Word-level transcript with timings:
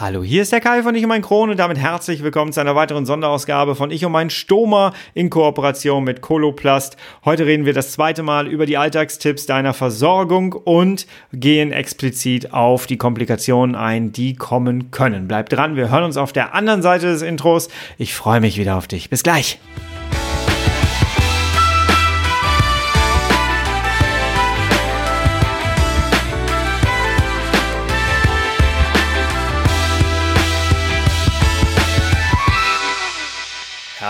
Hallo, 0.00 0.22
hier 0.22 0.40
ist 0.40 0.50
der 0.50 0.62
Kai 0.62 0.82
von 0.82 0.94
Ich 0.94 1.02
und 1.02 1.10
mein 1.10 1.20
Krone 1.20 1.52
und 1.52 1.58
damit 1.58 1.76
herzlich 1.76 2.22
willkommen 2.22 2.54
zu 2.54 2.60
einer 2.62 2.74
weiteren 2.74 3.04
Sonderausgabe 3.04 3.74
von 3.74 3.90
Ich 3.90 4.02
und 4.02 4.12
mein 4.12 4.30
Stoma 4.30 4.94
in 5.12 5.28
Kooperation 5.28 6.04
mit 6.04 6.22
Coloplast. 6.22 6.96
Heute 7.26 7.44
reden 7.44 7.66
wir 7.66 7.74
das 7.74 7.92
zweite 7.92 8.22
Mal 8.22 8.46
über 8.48 8.64
die 8.64 8.78
Alltagstipps 8.78 9.44
deiner 9.44 9.74
Versorgung 9.74 10.54
und 10.54 11.06
gehen 11.34 11.70
explizit 11.70 12.54
auf 12.54 12.86
die 12.86 12.96
Komplikationen 12.96 13.76
ein, 13.76 14.10
die 14.10 14.36
kommen 14.36 14.90
können. 14.90 15.28
Bleib 15.28 15.50
dran, 15.50 15.76
wir 15.76 15.90
hören 15.90 16.04
uns 16.04 16.16
auf 16.16 16.32
der 16.32 16.54
anderen 16.54 16.80
Seite 16.80 17.04
des 17.04 17.20
Intros. 17.20 17.68
Ich 17.98 18.14
freue 18.14 18.40
mich 18.40 18.56
wieder 18.56 18.78
auf 18.78 18.88
dich. 18.88 19.10
Bis 19.10 19.22
gleich. 19.22 19.60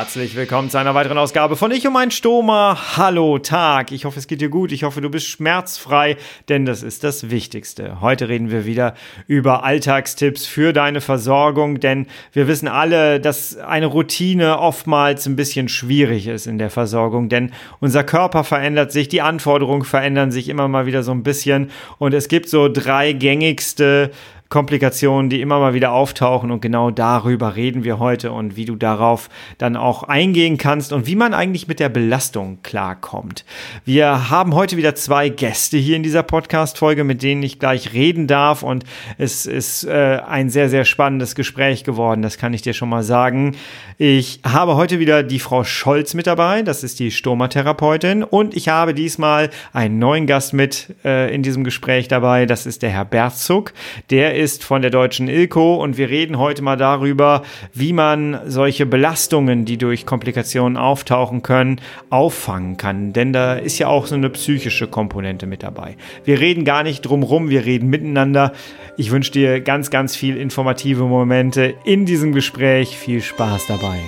Herzlich 0.01 0.35
willkommen 0.35 0.71
zu 0.71 0.79
einer 0.79 0.95
weiteren 0.95 1.19
Ausgabe 1.19 1.57
von 1.57 1.71
Ich 1.73 1.87
und 1.87 1.93
mein 1.93 2.11
Stoma. 2.11 2.97
Hallo 2.97 3.39
Tag. 3.39 3.93
Ich 3.93 4.07
hoffe, 4.07 4.19
es 4.19 4.27
geht 4.27 4.41
dir 4.41 4.49
gut. 4.49 4.73
Ich 4.73 4.83
hoffe, 4.83 5.03
du 5.03 5.11
bist 5.11 5.27
schmerzfrei, 5.27 6.17
denn 6.49 6.65
das 6.65 6.83
ist 6.83 7.05
das 7.05 7.29
Wichtigste. 7.29 8.01
Heute 8.01 8.31
reden 8.31 8.51
wir 8.51 8.65
wieder 8.65 8.95
über 9.27 9.63
Alltagstipps 9.63 10.47
für 10.47 10.73
deine 10.73 11.03
Versorgung, 11.03 11.81
denn 11.81 12.07
wir 12.33 12.49
wissen 12.49 12.67
alle, 12.67 13.21
dass 13.21 13.59
eine 13.59 13.85
Routine 13.85 14.59
oftmals 14.59 15.27
ein 15.27 15.37
bisschen 15.37 15.69
schwierig 15.69 16.29
ist 16.29 16.47
in 16.47 16.57
der 16.57 16.71
Versorgung, 16.71 17.29
denn 17.29 17.53
unser 17.81 18.03
Körper 18.03 18.43
verändert 18.43 18.93
sich, 18.93 19.09
die 19.09 19.21
Anforderungen 19.21 19.85
verändern 19.85 20.33
sich 20.33 20.49
immer 20.49 20.67
mal 20.67 20.87
wieder 20.87 21.03
so 21.03 21.13
ein 21.13 21.25
bisschen 21.25 21.71
und 21.99 22.15
es 22.15 22.29
gibt 22.29 22.49
so 22.49 22.71
drei 22.73 23.13
gängigste 23.13 24.13
Komplikationen, 24.51 25.31
die 25.31 25.41
immer 25.41 25.61
mal 25.61 25.75
wieder 25.75 25.93
auftauchen. 25.93 26.51
Und 26.51 26.61
genau 26.61 26.91
darüber 26.91 27.55
reden 27.55 27.85
wir 27.85 28.01
heute 28.01 28.33
und 28.33 28.57
wie 28.57 28.65
du 28.65 28.75
darauf 28.75 29.31
dann 29.59 29.77
auch 29.77 30.03
eingehen 30.03 30.59
kannst 30.59 30.93
und 30.93 31.07
wie 31.07 31.15
man 31.15 31.35
eigentlich 31.35 31.69
mit 31.69 31.79
der 31.79 31.89
Belastung 31.89 32.59
klarkommt. 32.65 33.45
Wir 33.85 34.29
haben 34.29 34.57
heute 34.57 34.77
wieder 34.77 34.97
zwei 34.97 35.29
Gäste 35.29 35.79
hier 35.79 35.95
in 35.95 36.03
dieser 36.03 36.25
Podcast-Folge, 36.25 37.05
mit 37.05 37.23
denen 37.23 37.45
ich 37.45 37.61
gleich 37.61 37.93
reden 37.93 38.27
darf. 38.27 38.65
Und 38.65 38.83
es 39.19 39.47
ist 39.47 39.85
äh, 39.85 40.19
ein 40.27 40.51
sehr, 40.51 40.69
sehr 40.69 40.85
spannendes 40.85 41.37
Gespräch 41.37 41.85
geworden, 41.85 42.21
das 42.21 42.37
kann 42.37 42.53
ich 42.53 42.63
dir 42.63 42.73
schon 42.73 42.89
mal 42.89 43.05
sagen. 43.05 43.57
Ich 43.99 44.41
habe 44.45 44.75
heute 44.75 44.99
wieder 44.99 45.23
die 45.23 45.39
Frau 45.39 45.63
Scholz 45.63 46.15
mit 46.15 46.27
dabei, 46.27 46.63
das 46.63 46.83
ist 46.83 46.99
die 46.99 47.13
Stomatherapeutin. 47.13 48.25
Und 48.25 48.57
ich 48.57 48.69
habe 48.69 48.95
diesmal 48.95 49.51
einen 49.73 50.01
neuen 50.01 50.27
Gast 50.27 50.55
mit 50.55 50.97
äh, 51.05 51.33
in 51.33 51.45
diesem 51.45 51.63
Gespräch 51.63 52.09
dabei, 52.09 52.47
das 52.47 52.67
ist 52.67 52.83
der 52.83 52.91
Herr 52.91 53.05
Berzug, 53.05 53.75
der 54.11 54.40
ist 54.41 54.65
von 54.65 54.81
der 54.81 54.91
deutschen 54.91 55.29
Ilko 55.29 55.77
und 55.77 55.99
wir 55.99 56.09
reden 56.09 56.39
heute 56.39 56.63
mal 56.63 56.77
darüber, 56.77 57.43
wie 57.75 57.93
man 57.93 58.41
solche 58.47 58.87
Belastungen, 58.87 59.67
die 59.67 59.77
durch 59.77 60.07
Komplikationen 60.07 60.79
auftauchen 60.79 61.43
können, 61.43 61.81
auffangen 62.09 62.79
kann. 62.79 63.13
Denn 63.13 63.35
da 63.35 63.55
ist 63.55 63.79
ja 63.79 63.89
auch 63.89 64.07
so 64.07 64.15
eine 64.15 64.31
psychische 64.31 64.87
Komponente 64.87 65.47
mit 65.47 65.63
dabei. 65.63 65.97
Wir 66.25 66.41
reden 66.41 66.65
gar 66.65 66.83
nicht 66.83 67.03
drumrum, 67.03 67.51
wir 67.51 67.67
reden 67.67 67.91
miteinander. 67.91 68.53
Ich 68.97 69.11
wünsche 69.11 69.33
dir 69.33 69.61
ganz, 69.61 69.91
ganz 69.91 70.17
viel 70.17 70.39
informative 70.39 71.05
Momente 71.05 71.75
in 71.85 72.07
diesem 72.07 72.33
Gespräch. 72.33 72.97
Viel 72.97 73.21
Spaß 73.21 73.67
dabei. 73.67 73.99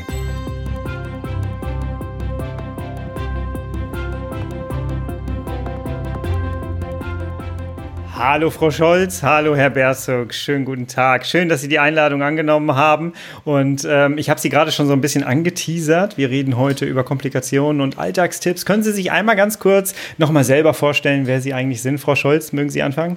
Hallo 8.25 8.51
Frau 8.51 8.71
Scholz, 8.71 9.25
hallo 9.25 9.57
Herr 9.57 9.69
Berzog, 9.69 10.33
schönen 10.33 10.65
guten 10.65 10.87
Tag. 10.87 11.27
Schön, 11.27 11.49
dass 11.49 11.61
Sie 11.61 11.67
die 11.67 11.81
Einladung 11.81 12.23
angenommen 12.23 12.77
haben. 12.77 13.15
Und 13.45 13.85
ähm, 13.85 14.17
ich 14.17 14.31
habe 14.31 14.39
Sie 14.39 14.49
gerade 14.49 14.71
schon 14.71 14.87
so 14.87 14.93
ein 14.93 15.01
bisschen 15.01 15.25
angeteasert. 15.25 16.17
Wir 16.17 16.31
reden 16.31 16.57
heute 16.57 16.85
über 16.85 17.03
Komplikationen 17.03 17.81
und 17.81 17.99
Alltagstipps. 17.99 18.65
Können 18.65 18.85
Sie 18.85 18.93
sich 18.93 19.11
einmal 19.11 19.35
ganz 19.35 19.59
kurz 19.59 19.97
nochmal 20.19 20.45
selber 20.45 20.73
vorstellen, 20.73 21.27
wer 21.27 21.41
Sie 21.41 21.53
eigentlich 21.53 21.83
sind, 21.83 21.99
Frau 21.99 22.15
Scholz? 22.15 22.53
Mögen 22.53 22.71
Sie 22.71 22.83
anfangen? 22.83 23.17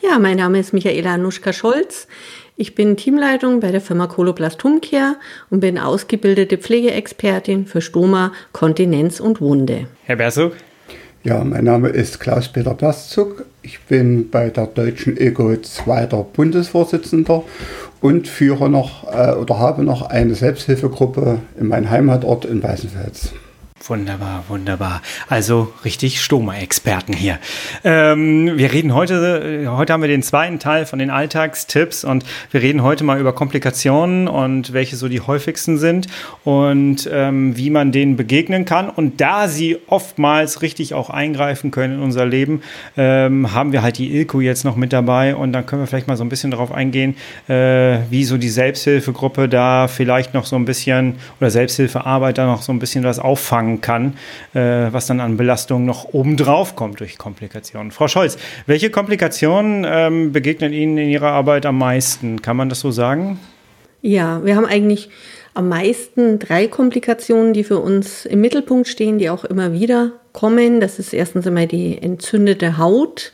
Ja, 0.00 0.20
mein 0.20 0.36
Name 0.36 0.60
ist 0.60 0.72
Michaela 0.72 1.14
Anuschka-Scholz. 1.14 2.06
Ich 2.54 2.76
bin 2.76 2.96
Teamleitung 2.96 3.58
bei 3.58 3.72
der 3.72 3.80
Firma 3.80 4.06
Coloplast 4.06 4.62
Homecare 4.62 5.16
und 5.50 5.58
bin 5.58 5.76
ausgebildete 5.76 6.56
Pflegeexpertin 6.56 7.66
für 7.66 7.80
Stoma, 7.80 8.32
Kontinenz 8.52 9.18
und 9.18 9.40
Wunde. 9.40 9.88
Herr 10.04 10.14
Berzog? 10.14 10.52
Ja, 11.22 11.44
mein 11.44 11.64
Name 11.64 11.90
ist 11.90 12.18
Klaus-Peter 12.18 12.72
Plastzug. 12.72 13.44
Ich 13.60 13.80
bin 13.80 14.30
bei 14.30 14.48
der 14.48 14.66
Deutschen 14.66 15.18
EGO 15.18 15.54
zweiter 15.56 16.22
Bundesvorsitzender 16.22 17.44
und 18.00 18.26
führe 18.26 18.70
noch 18.70 19.04
äh, 19.12 19.34
oder 19.34 19.58
habe 19.58 19.82
noch 19.82 20.00
eine 20.00 20.34
Selbsthilfegruppe 20.34 21.40
in 21.60 21.68
meinem 21.68 21.90
Heimatort 21.90 22.46
in 22.46 22.62
Weißenfels. 22.62 23.34
Wunderbar, 23.86 24.44
wunderbar. 24.48 25.00
Also 25.28 25.72
richtig 25.86 26.20
Stoma-Experten 26.20 27.14
hier. 27.14 27.38
Ähm, 27.82 28.58
wir 28.58 28.72
reden 28.72 28.94
heute, 28.94 29.70
heute 29.70 29.92
haben 29.94 30.02
wir 30.02 30.08
den 30.08 30.22
zweiten 30.22 30.58
Teil 30.58 30.84
von 30.84 30.98
den 30.98 31.08
Alltagstipps 31.08 32.04
und 32.04 32.26
wir 32.50 32.60
reden 32.60 32.82
heute 32.82 33.04
mal 33.04 33.18
über 33.18 33.32
Komplikationen 33.32 34.28
und 34.28 34.74
welche 34.74 34.96
so 34.96 35.08
die 35.08 35.22
häufigsten 35.22 35.78
sind 35.78 36.08
und 36.44 37.08
ähm, 37.10 37.56
wie 37.56 37.70
man 37.70 37.90
denen 37.90 38.16
begegnen 38.16 38.66
kann. 38.66 38.90
Und 38.90 39.22
da 39.22 39.48
sie 39.48 39.78
oftmals 39.86 40.60
richtig 40.60 40.92
auch 40.92 41.08
eingreifen 41.08 41.70
können 41.70 41.94
in 41.94 42.00
unser 42.00 42.26
Leben, 42.26 42.60
ähm, 42.98 43.54
haben 43.54 43.72
wir 43.72 43.82
halt 43.82 43.96
die 43.96 44.14
Ilko 44.14 44.40
jetzt 44.40 44.64
noch 44.64 44.76
mit 44.76 44.92
dabei 44.92 45.34
und 45.34 45.52
dann 45.54 45.64
können 45.64 45.80
wir 45.80 45.86
vielleicht 45.86 46.06
mal 46.06 46.18
so 46.18 46.24
ein 46.24 46.28
bisschen 46.28 46.50
darauf 46.50 46.70
eingehen, 46.70 47.16
äh, 47.48 48.00
wie 48.10 48.24
so 48.24 48.36
die 48.36 48.50
Selbsthilfegruppe 48.50 49.48
da 49.48 49.88
vielleicht 49.88 50.34
noch 50.34 50.44
so 50.44 50.56
ein 50.56 50.66
bisschen 50.66 51.14
oder 51.40 51.50
Selbsthilfearbeit 51.50 52.36
da 52.36 52.44
noch 52.44 52.60
so 52.60 52.72
ein 52.72 52.78
bisschen 52.78 53.04
was 53.04 53.18
auffangen 53.18 53.69
auffangen 53.70 53.80
kann, 53.80 54.14
äh, 54.54 54.92
was 54.92 55.06
dann 55.06 55.20
an 55.20 55.36
Belastung 55.36 55.84
noch 55.84 56.12
obendrauf 56.12 56.76
kommt 56.76 57.00
durch 57.00 57.18
Komplikationen. 57.18 57.92
Frau 57.92 58.08
Scholz, 58.08 58.36
welche 58.66 58.90
Komplikationen 58.90 59.86
ähm, 59.88 60.32
begegnen 60.32 60.72
Ihnen 60.72 60.98
in 60.98 61.08
Ihrer 61.08 61.30
Arbeit 61.30 61.66
am 61.66 61.78
meisten? 61.78 62.42
Kann 62.42 62.56
man 62.56 62.68
das 62.68 62.80
so 62.80 62.90
sagen? 62.90 63.38
Ja, 64.02 64.44
wir 64.44 64.56
haben 64.56 64.66
eigentlich 64.66 65.10
am 65.52 65.68
meisten 65.68 66.38
drei 66.38 66.68
Komplikationen, 66.68 67.52
die 67.52 67.64
für 67.64 67.78
uns 67.78 68.24
im 68.24 68.40
Mittelpunkt 68.40 68.88
stehen, 68.88 69.18
die 69.18 69.30
auch 69.30 69.44
immer 69.44 69.72
wieder 69.72 70.12
kommen. 70.32 70.80
Das 70.80 70.98
ist 70.98 71.12
erstens 71.12 71.46
einmal 71.46 71.66
die 71.66 72.00
entzündete 72.00 72.78
Haut. 72.78 73.32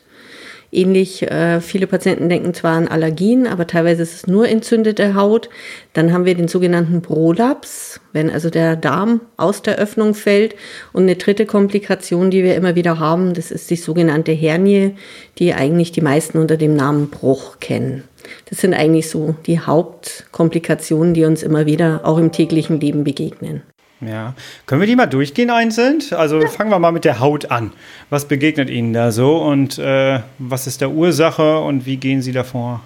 Ähnlich, 0.73 1.23
äh, 1.23 1.61
viele 1.61 1.87
Patienten 1.87 2.29
denken 2.29 2.53
zwar 2.53 2.77
an 2.77 2.89
Allergien, 2.89 3.47
aber 3.47 3.67
teilweise 3.67 4.03
ist 4.03 4.15
es 4.15 4.27
nur 4.27 4.49
entzündete 4.49 5.15
Haut. 5.15 5.49
Dann 5.93 6.13
haben 6.13 6.25
wir 6.25 6.35
den 6.35 6.49
sogenannten 6.49 7.03
Prolaps, 7.03 8.01
wenn 8.13 8.31
also 8.31 8.51
der 8.51 8.77
Darm 8.77 9.21
aus 9.37 9.63
der 9.63 9.79
Öffnung 9.79 10.15
fällt. 10.15 10.57
Und 10.93 11.05
eine 11.05 11.17
dritte 11.17 11.47
Komplikation, 11.47 12.31
die 12.31 12.43
wir 12.43 12.57
immer 12.57 12.75
wieder 12.75 12.99
haben, 12.99 13.35
das 13.35 13.51
ist 13.51 13.71
die 13.71 13.77
sogenannte 13.77 14.33
Hernie, 14.33 14.97
die 15.39 15.55
eigentlich 15.55 15.93
die 15.93 16.01
meisten 16.01 16.39
unter 16.39 16.57
dem 16.57 16.75
Namen 16.75 17.11
Bruch 17.11 17.61
kennen. 17.61 18.05
Das 18.51 18.61
sind 18.61 18.75
eigentlich 18.75 19.09
so 19.09 19.37
die 19.47 19.61
Hauptkomplikationen, 19.61 21.15
die 21.15 21.25
uns 21.25 21.43
immer 21.43 21.67
wieder 21.67 22.01
auch 22.05 22.19
im 22.19 22.33
täglichen 22.33 22.81
Leben 22.81 23.05
begegnen. 23.05 23.63
Ja. 24.01 24.35
Können 24.67 24.81
wir 24.81 24.87
die 24.87 24.97
mal 24.97 25.07
durchgehen 25.07 25.51
einzeln? 25.51 26.03
Also 26.11 26.41
ja. 26.41 26.49
fangen 26.49 26.71
wir 26.71 26.79
mal 26.79 26.93
mit 26.93 27.05
der 27.05 27.21
Haut 27.21 27.51
an. 27.51 27.73
Was 28.11 28.29
begegnet 28.29 28.69
Ihnen 28.69 28.93
da 28.93 29.11
so 29.11 29.39
und 29.39 29.79
äh, 29.79 30.21
was 30.39 30.67
ist 30.67 30.81
der 30.81 30.91
Ursache 30.91 31.61
und 31.61 31.87
wie 31.87 31.97
gehen 31.97 32.21
Sie 32.21 32.33
davor? 32.33 32.83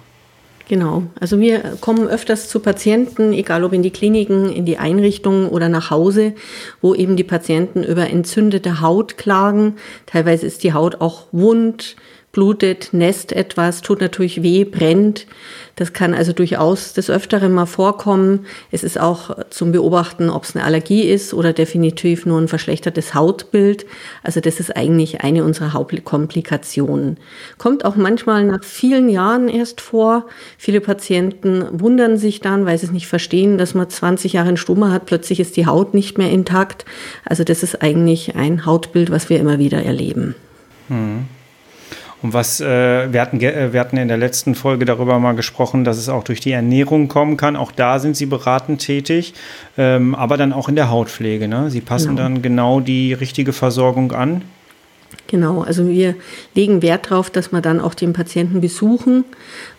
Genau. 0.69 1.03
Also 1.19 1.37
wir 1.41 1.77
kommen 1.81 2.07
öfters 2.07 2.47
zu 2.47 2.61
Patienten, 2.61 3.33
egal 3.33 3.65
ob 3.65 3.73
in 3.73 3.83
die 3.83 3.91
Kliniken, 3.91 4.49
in 4.49 4.65
die 4.65 4.77
Einrichtungen 4.77 5.49
oder 5.49 5.67
nach 5.67 5.91
Hause, 5.91 6.33
wo 6.79 6.95
eben 6.95 7.17
die 7.17 7.25
Patienten 7.25 7.83
über 7.83 8.09
entzündete 8.09 8.79
Haut 8.79 9.17
klagen. 9.17 9.75
Teilweise 10.05 10.45
ist 10.45 10.63
die 10.63 10.71
Haut 10.71 11.01
auch 11.01 11.27
wund, 11.33 11.97
blutet, 12.31 12.89
nässt 12.93 13.33
etwas, 13.33 13.81
tut 13.81 13.99
natürlich 13.99 14.41
weh, 14.41 14.63
brennt. 14.63 15.27
Das 15.75 15.93
kann 15.93 16.13
also 16.13 16.31
durchaus 16.31 16.93
des 16.93 17.09
Öfteren 17.09 17.51
mal 17.51 17.65
vorkommen. 17.65 18.45
Es 18.71 18.83
ist 18.83 18.99
auch 18.99 19.35
zum 19.49 19.71
Beobachten, 19.71 20.29
ob 20.29 20.43
es 20.43 20.55
eine 20.55 20.63
Allergie 20.63 21.03
ist 21.03 21.33
oder 21.33 21.53
definitiv 21.53 22.25
nur 22.25 22.39
ein 22.39 22.47
verschlechtertes 22.47 23.13
Hautbild. 23.13 23.85
Also 24.23 24.39
das 24.39 24.59
ist 24.59 24.75
eigentlich 24.75 25.21
eine 25.21 25.43
unserer 25.43 25.73
Hauptkomplikationen. 25.73 27.17
Kommt 27.57 27.83
auch 27.83 27.95
manchmal 27.95 28.45
nach 28.45 28.63
vielen 28.63 29.09
Jahren 29.09 29.49
erst 29.49 29.81
vor. 29.81 30.27
Viele 30.57 30.81
Patienten 30.81 31.65
wundern 31.71 32.17
sich 32.17 32.39
dann, 32.41 32.65
weil 32.65 32.77
sie 32.77 32.85
es 32.85 32.91
nicht 32.91 33.07
verstehen, 33.07 33.57
dass 33.57 33.73
man 33.73 33.89
20 33.89 34.33
Jahre 34.33 34.49
einen 34.49 34.57
Stoma 34.57 34.91
hat, 34.91 35.05
plötzlich 35.05 35.39
ist 35.39 35.57
die 35.57 35.65
Haut 35.65 35.93
nicht 35.93 36.17
mehr 36.17 36.29
intakt. 36.29 36.85
Also 37.25 37.43
das 37.43 37.63
ist 37.63 37.81
eigentlich 37.81 38.35
ein 38.35 38.65
Hautbild, 38.65 39.09
was 39.09 39.29
wir 39.29 39.39
immer 39.39 39.59
wieder 39.59 39.83
erleben. 39.83 40.35
Hm. 40.87 41.25
Und 42.21 42.33
was, 42.33 42.61
äh, 42.61 43.11
wir, 43.11 43.21
hatten, 43.21 43.39
äh, 43.41 43.73
wir 43.73 43.79
hatten 43.79 43.97
in 43.97 44.07
der 44.07 44.17
letzten 44.17 44.53
Folge 44.53 44.85
darüber 44.85 45.19
mal 45.19 45.33
gesprochen, 45.33 45.83
dass 45.83 45.97
es 45.97 46.07
auch 46.07 46.23
durch 46.23 46.39
die 46.39 46.51
Ernährung 46.51 47.07
kommen 47.07 47.35
kann. 47.35 47.55
Auch 47.55 47.71
da 47.71 47.99
sind 47.99 48.15
Sie 48.15 48.27
beratend 48.27 48.81
tätig, 48.81 49.33
ähm, 49.77 50.13
aber 50.13 50.37
dann 50.37 50.53
auch 50.53 50.69
in 50.69 50.75
der 50.75 50.91
Hautpflege. 50.91 51.47
Ne? 51.47 51.71
Sie 51.71 51.81
passen 51.81 52.15
genau. 52.15 52.21
dann 52.21 52.41
genau 52.41 52.79
die 52.79 53.13
richtige 53.13 53.53
Versorgung 53.53 54.11
an. 54.11 54.43
Genau, 55.27 55.61
also 55.61 55.87
wir 55.87 56.15
legen 56.55 56.81
Wert 56.81 57.09
darauf, 57.09 57.29
dass 57.29 57.51
wir 57.51 57.61
dann 57.61 57.79
auch 57.79 57.93
den 57.93 58.13
Patienten 58.13 58.61
besuchen, 58.61 59.23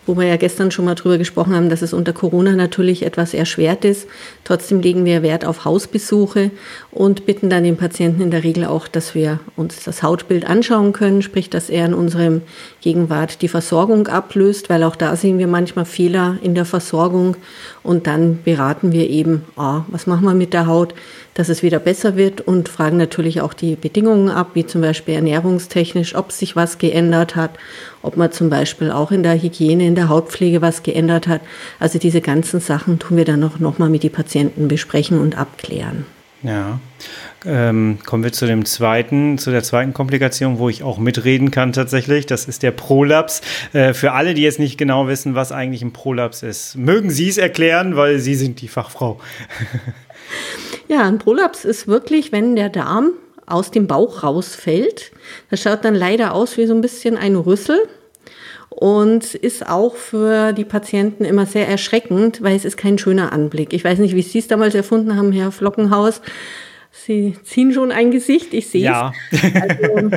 wo 0.05 0.17
wir 0.17 0.27
ja 0.27 0.37
gestern 0.37 0.71
schon 0.71 0.85
mal 0.85 0.95
drüber 0.95 1.17
gesprochen 1.17 1.55
haben, 1.55 1.69
dass 1.69 1.81
es 1.81 1.93
unter 1.93 2.13
Corona 2.13 2.53
natürlich 2.53 3.03
etwas 3.03 3.33
erschwert 3.33 3.85
ist. 3.85 4.07
Trotzdem 4.43 4.81
legen 4.81 5.05
wir 5.05 5.23
Wert 5.23 5.45
auf 5.45 5.65
Hausbesuche 5.65 6.51
und 6.91 7.25
bitten 7.25 7.49
dann 7.49 7.63
den 7.63 7.77
Patienten 7.77 8.21
in 8.21 8.31
der 8.31 8.43
Regel 8.43 8.65
auch, 8.65 8.87
dass 8.87 9.15
wir 9.15 9.39
uns 9.55 9.83
das 9.83 10.03
Hautbild 10.03 10.45
anschauen 10.47 10.93
können, 10.93 11.21
sprich, 11.21 11.49
dass 11.49 11.69
er 11.69 11.85
in 11.85 11.93
unserem 11.93 12.41
Gegenwart 12.81 13.41
die 13.41 13.47
Versorgung 13.47 14.07
ablöst, 14.07 14.69
weil 14.69 14.83
auch 14.83 14.95
da 14.95 15.15
sehen 15.15 15.39
wir 15.39 15.47
manchmal 15.47 15.85
Fehler 15.85 16.37
in 16.41 16.55
der 16.55 16.65
Versorgung 16.65 17.35
und 17.81 18.07
dann 18.07 18.43
beraten 18.43 18.91
wir 18.91 19.09
eben, 19.09 19.43
ah, 19.55 19.83
was 19.87 20.07
machen 20.07 20.25
wir 20.25 20.33
mit 20.33 20.53
der 20.53 20.67
Haut, 20.67 20.93
dass 21.33 21.49
es 21.49 21.63
wieder 21.63 21.79
besser 21.79 22.15
wird 22.15 22.41
und 22.41 22.69
fragen 22.69 22.97
natürlich 22.97 23.41
auch 23.41 23.53
die 23.53 23.75
Bedingungen 23.75 24.29
ab, 24.29 24.51
wie 24.53 24.65
zum 24.65 24.81
Beispiel 24.81 25.15
ernährungstechnisch, 25.15 26.15
ob 26.15 26.31
sich 26.31 26.55
was 26.55 26.77
geändert 26.77 27.35
hat, 27.35 27.51
ob 28.01 28.17
man 28.17 28.31
zum 28.31 28.49
Beispiel 28.49 28.91
auch 28.91 29.11
in 29.11 29.23
der 29.23 29.41
Hygiene, 29.41 29.92
in 29.93 29.95
der 29.95 30.09
Hautpflege 30.09 30.63
was 30.63 30.81
geändert 30.81 31.27
hat. 31.27 31.41
Also 31.79 31.99
diese 31.99 32.19
ganzen 32.19 32.59
Sachen 32.59 32.97
tun 32.97 33.15
wir 33.15 33.25
dann 33.25 33.39
noch, 33.39 33.59
noch 33.59 33.77
mal 33.77 33.89
mit 33.89 34.01
den 34.01 34.11
Patienten 34.11 34.67
besprechen 34.67 35.19
und 35.19 35.37
abklären. 35.37 36.07
Ja. 36.41 36.79
Ähm, 37.45 37.99
kommen 38.03 38.23
wir 38.23 38.31
zu 38.33 38.47
dem 38.47 38.65
zweiten, 38.65 39.37
zu 39.37 39.51
der 39.51 39.61
zweiten 39.61 39.93
Komplikation, 39.93 40.57
wo 40.57 40.67
ich 40.67 40.81
auch 40.81 40.97
mitreden 40.97 41.51
kann 41.51 41.73
tatsächlich. 41.73 42.25
Das 42.25 42.45
ist 42.45 42.63
der 42.63 42.71
Prolaps. 42.71 43.41
Äh, 43.71 43.93
für 43.93 44.13
alle, 44.13 44.33
die 44.33 44.41
jetzt 44.41 44.57
nicht 44.57 44.79
genau 44.79 45.07
wissen, 45.07 45.35
was 45.35 45.51
eigentlich 45.51 45.83
ein 45.83 45.93
Prolaps 45.93 46.41
ist, 46.41 46.75
mögen 46.75 47.11
Sie 47.11 47.29
es 47.29 47.37
erklären, 47.37 47.95
weil 47.95 48.17
Sie 48.17 48.33
sind 48.33 48.61
die 48.61 48.67
Fachfrau. 48.67 49.19
Ja, 50.87 51.07
ein 51.07 51.17
Prolaps 51.17 51.63
ist 51.63 51.87
wirklich, 51.87 52.31
wenn 52.31 52.55
der 52.55 52.69
Darm 52.69 53.11
aus 53.45 53.71
dem 53.71 53.87
Bauch 53.87 54.23
rausfällt. 54.23 55.11
Das 55.49 55.61
schaut 55.61 55.85
dann 55.85 55.95
leider 55.95 56.33
aus 56.33 56.57
wie 56.57 56.65
so 56.65 56.73
ein 56.73 56.81
bisschen 56.81 57.17
ein 57.17 57.35
Rüssel 57.35 57.77
und 58.75 59.35
ist 59.35 59.67
auch 59.67 59.95
für 59.95 60.53
die 60.53 60.65
Patienten 60.65 61.25
immer 61.25 61.45
sehr 61.45 61.67
erschreckend, 61.67 62.41
weil 62.41 62.55
es 62.55 62.65
ist 62.65 62.77
kein 62.77 62.97
schöner 62.97 63.31
Anblick. 63.31 63.73
Ich 63.73 63.83
weiß 63.83 63.99
nicht, 63.99 64.15
wie 64.15 64.21
Sie 64.21 64.39
es 64.39 64.47
damals 64.47 64.75
erfunden 64.75 65.15
haben, 65.15 65.31
Herr 65.31 65.51
Flockenhaus. 65.51 66.21
Sie 66.91 67.35
ziehen 67.43 67.73
schon 67.73 67.91
ein 67.91 68.11
Gesicht, 68.11 68.53
ich 68.53 68.69
sehe 68.69 68.83
ja. 68.83 69.13
es. 69.31 69.43
Also, 69.43 70.09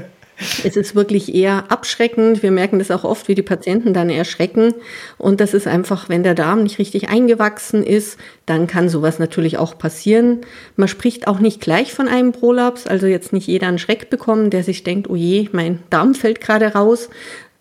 es 0.65 0.77
ist 0.77 0.95
wirklich 0.95 1.35
eher 1.35 1.65
abschreckend. 1.71 2.43
Wir 2.43 2.51
merken 2.51 2.79
das 2.79 2.91
auch 2.91 3.05
oft, 3.05 3.29
wie 3.29 3.35
die 3.35 3.43
Patienten 3.43 3.95
dann 3.95 4.11
erschrecken. 4.11 4.75
Und 5.17 5.41
das 5.41 5.55
ist 5.55 5.67
einfach, 5.67 6.09
wenn 6.11 6.23
der 6.23 6.35
Darm 6.35 6.63
nicht 6.63 6.79
richtig 6.79 7.09
eingewachsen 7.09 7.83
ist, 7.83 8.19
dann 8.45 8.67
kann 8.67 8.91
sowas 8.91 9.19
natürlich 9.19 9.57
auch 9.57 9.79
passieren. 9.79 10.43
Man 10.77 10.89
spricht 10.89 11.27
auch 11.27 11.41
nicht 11.41 11.61
gleich 11.61 11.95
von 11.95 12.09
einem 12.09 12.33
Prolaps, 12.33 12.87
also 12.87 13.07
jetzt 13.07 13.33
nicht 13.33 13.47
jeder 13.47 13.69
einen 13.69 13.79
Schreck 13.79 14.11
bekommen, 14.11 14.51
der 14.51 14.63
sich 14.63 14.85
denkt, 14.85 15.09
oh 15.09 15.17
je, 15.17 15.49
mein 15.53 15.83
Darm 15.89 16.15
fällt 16.15 16.43
gerade 16.43 16.67
raus. 16.75 17.09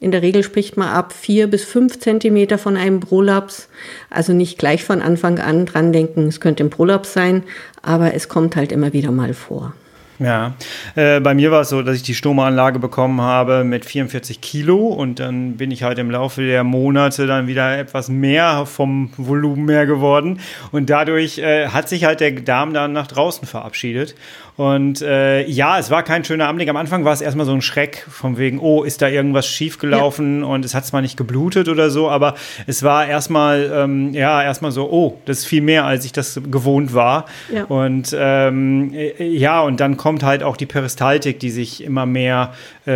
In 0.06 0.12
der 0.12 0.22
Regel 0.22 0.44
spricht 0.44 0.78
man 0.78 0.90
ab 0.90 1.13
vier 1.13 1.48
bis 1.48 1.63
fünf 1.63 2.00
Zentimeter 2.00 2.60
von 2.60 2.78
einem 2.78 3.00
Prolaps. 3.00 3.69
Also 4.12 4.34
nicht 4.34 4.60
gleich 4.60 4.84
von 4.84 5.02
Anfang 5.02 5.40
an 5.40 5.66
dran 5.66 5.94
denken, 5.94 6.28
es 6.28 6.40
könnte 6.40 6.63
ein 6.63 6.69
Prolaps 6.69 7.12
sein, 7.12 7.42
aber 7.81 8.13
es 8.13 8.30
kommt 8.30 8.56
halt 8.56 8.72
immer 8.72 8.94
wieder 8.94 9.10
mal 9.10 9.34
vor. 9.34 9.74
Ja, 10.19 10.54
äh, 10.96 11.19
bei 11.19 11.34
mir 11.34 11.52
war 11.52 11.62
es 11.62 11.69
so, 11.69 11.81
dass 11.81 11.96
ich 11.98 12.04
die 12.04 12.13
Stomaanlage 12.13 12.78
bekommen 12.80 13.19
habe 13.19 13.63
mit 13.63 13.84
44 13.84 14.40
Kilo 14.40 14.88
und 14.88 15.19
dann 15.19 15.57
bin 15.57 15.72
ich 15.72 15.84
halt 15.84 15.98
im 15.98 16.10
Laufe 16.10 16.42
der 16.46 16.63
Monate 16.63 17.28
dann 17.28 17.48
wieder 17.48 17.78
etwas 17.78 18.07
mehr 18.07 18.66
vom 18.66 19.10
Volumen 19.18 19.66
mehr 19.66 19.86
geworden 19.86 20.40
und 20.72 20.90
dadurch 20.90 21.40
äh, 21.40 21.68
hat 21.69 21.90
sich 21.90 22.06
halt 22.06 22.22
der 22.22 22.31
Darm 22.31 22.74
dann 22.74 22.94
nach 22.94 23.07
draußen 23.07 23.46
verabschiedet 23.46 24.16
und 24.57 25.02
äh, 25.02 25.46
ja, 25.48 25.78
es 25.78 25.92
war 25.92 26.04
kein 26.04 26.24
schöner 26.24 26.48
Anblick. 26.48 26.69
Am 26.69 26.78
Anfang 26.78 27.04
war 27.04 27.12
es 27.12 27.19
erstmal 27.19 27.46
so 27.46 27.52
ein 27.52 27.62
Schreck 27.62 28.06
von 28.10 28.38
wegen, 28.38 28.60
oh, 28.60 28.84
ist 28.84 29.02
da 29.02 29.10
irgendwas 29.10 29.46
schiefgelaufen 29.48 30.42
ja. 30.42 30.46
und 30.46 30.63
es 30.63 30.74
hat 30.74 30.86
zwar 30.86 31.02
nicht 31.02 31.18
geblutet 31.18 31.68
oder 31.68 31.90
so, 31.90 32.10
aber 32.10 32.36
es 32.66 32.81
war 32.81 33.06
erstmal, 33.06 33.69
ähm, 33.74 34.13
ja, 34.13 34.42
erstmal 34.42 34.72
so, 34.72 34.90
oh, 34.90 35.19
das 35.25 35.40
ist 35.40 35.46
viel 35.46 35.62
mehr, 35.62 35.84
als 35.84 36.06
ich 36.06 36.13
das 36.13 36.40
gewohnt 36.50 36.94
war. 36.94 37.25
Ja. 37.54 37.66
Und 37.66 38.16
ähm, 38.18 38.94
äh, 38.94 39.25
ja, 39.28 39.62
und 39.62 39.81
dann 39.81 39.98
kommt 39.98 40.24
halt 40.24 40.42
auch 40.42 40.56
die 40.56 40.66
Peristaltik, 40.66 41.40
die 41.40 41.50
sich 41.50 41.84
immer 41.84 42.06
mehr 42.06 42.54
äh, 42.86 42.92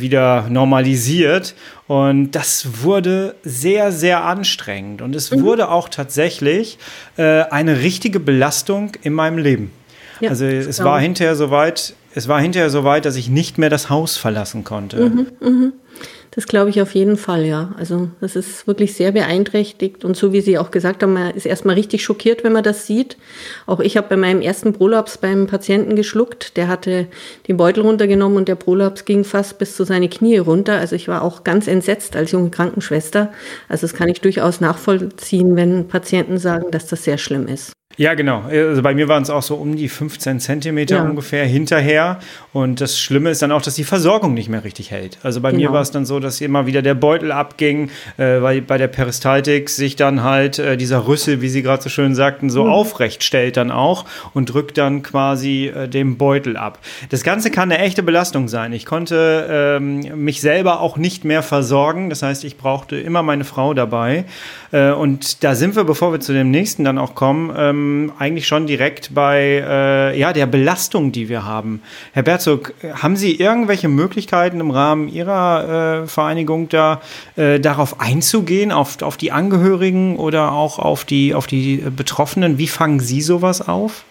wieder 0.00 0.46
normalisiert. 0.48 1.54
Und 1.86 2.32
das 2.32 2.82
wurde 2.82 3.36
sehr, 3.44 3.92
sehr 3.92 4.24
anstrengend. 4.24 5.02
Und 5.02 5.14
es 5.14 5.30
mhm. 5.30 5.42
wurde 5.42 5.70
auch 5.70 5.88
tatsächlich 5.88 6.78
äh, 7.16 7.42
eine 7.42 7.80
richtige 7.80 8.18
Belastung 8.18 8.90
in 9.02 9.12
meinem 9.12 9.38
Leben. 9.38 9.70
Ja, 10.20 10.30
also 10.30 10.44
es 10.46 10.82
war 10.82 11.00
hinterher 11.00 11.36
soweit, 11.36 11.94
es 12.14 12.28
war 12.28 12.40
hinterher 12.40 12.70
soweit, 12.70 13.04
dass 13.04 13.16
ich 13.16 13.28
nicht 13.28 13.58
mehr 13.58 13.70
das 13.70 13.90
Haus 13.90 14.16
verlassen 14.16 14.64
konnte. 14.64 15.00
Mhm, 15.00 15.26
mh. 15.40 15.72
Das 16.36 16.46
glaube 16.46 16.68
ich 16.68 16.82
auf 16.82 16.94
jeden 16.94 17.16
Fall, 17.16 17.46
ja. 17.46 17.74
Also 17.78 18.10
das 18.20 18.36
ist 18.36 18.66
wirklich 18.66 18.92
sehr 18.92 19.10
beeinträchtigt 19.12 20.04
und 20.04 20.18
so 20.18 20.34
wie 20.34 20.42
Sie 20.42 20.58
auch 20.58 20.70
gesagt 20.70 21.02
haben, 21.02 21.14
man 21.14 21.30
ist 21.30 21.46
erstmal 21.46 21.76
richtig 21.76 22.04
schockiert, 22.04 22.44
wenn 22.44 22.52
man 22.52 22.62
das 22.62 22.86
sieht. 22.86 23.16
Auch 23.64 23.80
ich 23.80 23.96
habe 23.96 24.08
bei 24.10 24.18
meinem 24.18 24.42
ersten 24.42 24.74
Prolaps 24.74 25.16
beim 25.16 25.46
Patienten 25.46 25.96
geschluckt. 25.96 26.58
Der 26.58 26.68
hatte 26.68 27.06
den 27.48 27.56
Beutel 27.56 27.84
runtergenommen 27.84 28.36
und 28.36 28.48
der 28.48 28.54
Prolaps 28.54 29.06
ging 29.06 29.24
fast 29.24 29.56
bis 29.56 29.76
zu 29.76 29.84
seine 29.84 30.10
Knie 30.10 30.36
runter. 30.36 30.76
Also 30.76 30.94
ich 30.94 31.08
war 31.08 31.22
auch 31.22 31.42
ganz 31.42 31.68
entsetzt 31.68 32.16
als 32.16 32.32
junge 32.32 32.50
Krankenschwester. 32.50 33.32
Also 33.70 33.86
das 33.86 33.94
kann 33.94 34.10
ich 34.10 34.20
durchaus 34.20 34.60
nachvollziehen, 34.60 35.56
wenn 35.56 35.88
Patienten 35.88 36.36
sagen, 36.36 36.70
dass 36.70 36.86
das 36.86 37.02
sehr 37.04 37.16
schlimm 37.16 37.48
ist. 37.48 37.72
Ja, 37.98 38.12
genau. 38.12 38.42
Also 38.42 38.82
bei 38.82 38.94
mir 38.94 39.08
waren 39.08 39.22
es 39.22 39.30
auch 39.30 39.42
so 39.42 39.54
um 39.54 39.74
die 39.74 39.88
15 39.88 40.38
Zentimeter 40.38 40.96
ja. 40.96 41.02
ungefähr 41.02 41.46
hinterher. 41.46 42.18
Und 42.52 42.82
das 42.82 42.98
Schlimme 42.98 43.30
ist 43.30 43.40
dann 43.40 43.52
auch, 43.52 43.62
dass 43.62 43.74
die 43.74 43.84
Versorgung 43.84 44.34
nicht 44.34 44.50
mehr 44.50 44.64
richtig 44.64 44.90
hält. 44.90 45.18
Also 45.22 45.40
bei 45.40 45.50
genau. 45.50 45.62
mir 45.62 45.72
war 45.72 45.80
es 45.80 45.92
dann 45.92 46.04
so, 46.04 46.20
dass 46.20 46.42
immer 46.42 46.66
wieder 46.66 46.82
der 46.82 46.94
Beutel 46.94 47.32
abging, 47.32 47.90
äh, 48.18 48.42
weil 48.42 48.60
bei 48.60 48.76
der 48.76 48.88
Peristaltik 48.88 49.70
sich 49.70 49.96
dann 49.96 50.22
halt 50.22 50.58
äh, 50.58 50.76
dieser 50.76 51.06
Rüssel, 51.06 51.40
wie 51.40 51.48
Sie 51.48 51.62
gerade 51.62 51.82
so 51.82 51.88
schön 51.88 52.14
sagten, 52.14 52.50
so 52.50 52.64
mhm. 52.64 52.70
aufrecht 52.70 53.24
stellt 53.24 53.56
dann 53.56 53.70
auch 53.70 54.04
und 54.34 54.52
drückt 54.52 54.76
dann 54.76 55.02
quasi 55.02 55.72
äh, 55.74 55.88
den 55.88 56.18
Beutel 56.18 56.58
ab. 56.58 56.78
Das 57.08 57.22
Ganze 57.22 57.50
kann 57.50 57.72
eine 57.72 57.82
echte 57.82 58.02
Belastung 58.02 58.48
sein. 58.48 58.74
Ich 58.74 58.84
konnte 58.84 59.46
ähm, 59.50 60.22
mich 60.22 60.42
selber 60.42 60.80
auch 60.80 60.98
nicht 60.98 61.24
mehr 61.24 61.42
versorgen. 61.42 62.10
Das 62.10 62.22
heißt, 62.22 62.44
ich 62.44 62.58
brauchte 62.58 62.96
immer 62.96 63.22
meine 63.22 63.44
Frau 63.44 63.72
dabei. 63.72 64.24
Äh, 64.70 64.90
und 64.90 65.42
da 65.44 65.54
sind 65.54 65.76
wir, 65.76 65.84
bevor 65.84 66.12
wir 66.12 66.20
zu 66.20 66.34
dem 66.34 66.50
nächsten 66.50 66.84
dann 66.84 66.98
auch 66.98 67.14
kommen, 67.14 67.54
ähm, 67.56 67.85
eigentlich 68.18 68.46
schon 68.46 68.66
direkt 68.66 69.14
bei 69.14 69.62
äh, 69.66 70.18
ja, 70.18 70.32
der 70.32 70.46
Belastung, 70.46 71.12
die 71.12 71.28
wir 71.28 71.44
haben. 71.44 71.80
Herr 72.12 72.22
Berzog, 72.22 72.74
haben 72.94 73.16
Sie 73.16 73.34
irgendwelche 73.34 73.88
Möglichkeiten 73.88 74.60
im 74.60 74.70
Rahmen 74.70 75.08
Ihrer 75.08 76.02
äh, 76.02 76.06
Vereinigung 76.06 76.68
da 76.68 77.00
äh, 77.36 77.60
darauf 77.60 78.00
einzugehen, 78.00 78.72
auf, 78.72 79.02
auf 79.02 79.16
die 79.16 79.32
Angehörigen 79.32 80.16
oder 80.16 80.52
auch 80.52 80.78
auf 80.78 81.04
die, 81.04 81.34
auf 81.34 81.46
die 81.46 81.82
Betroffenen? 81.94 82.58
Wie 82.58 82.68
fangen 82.68 83.00
Sie 83.00 83.20
sowas 83.20 83.66
auf? 83.66 84.04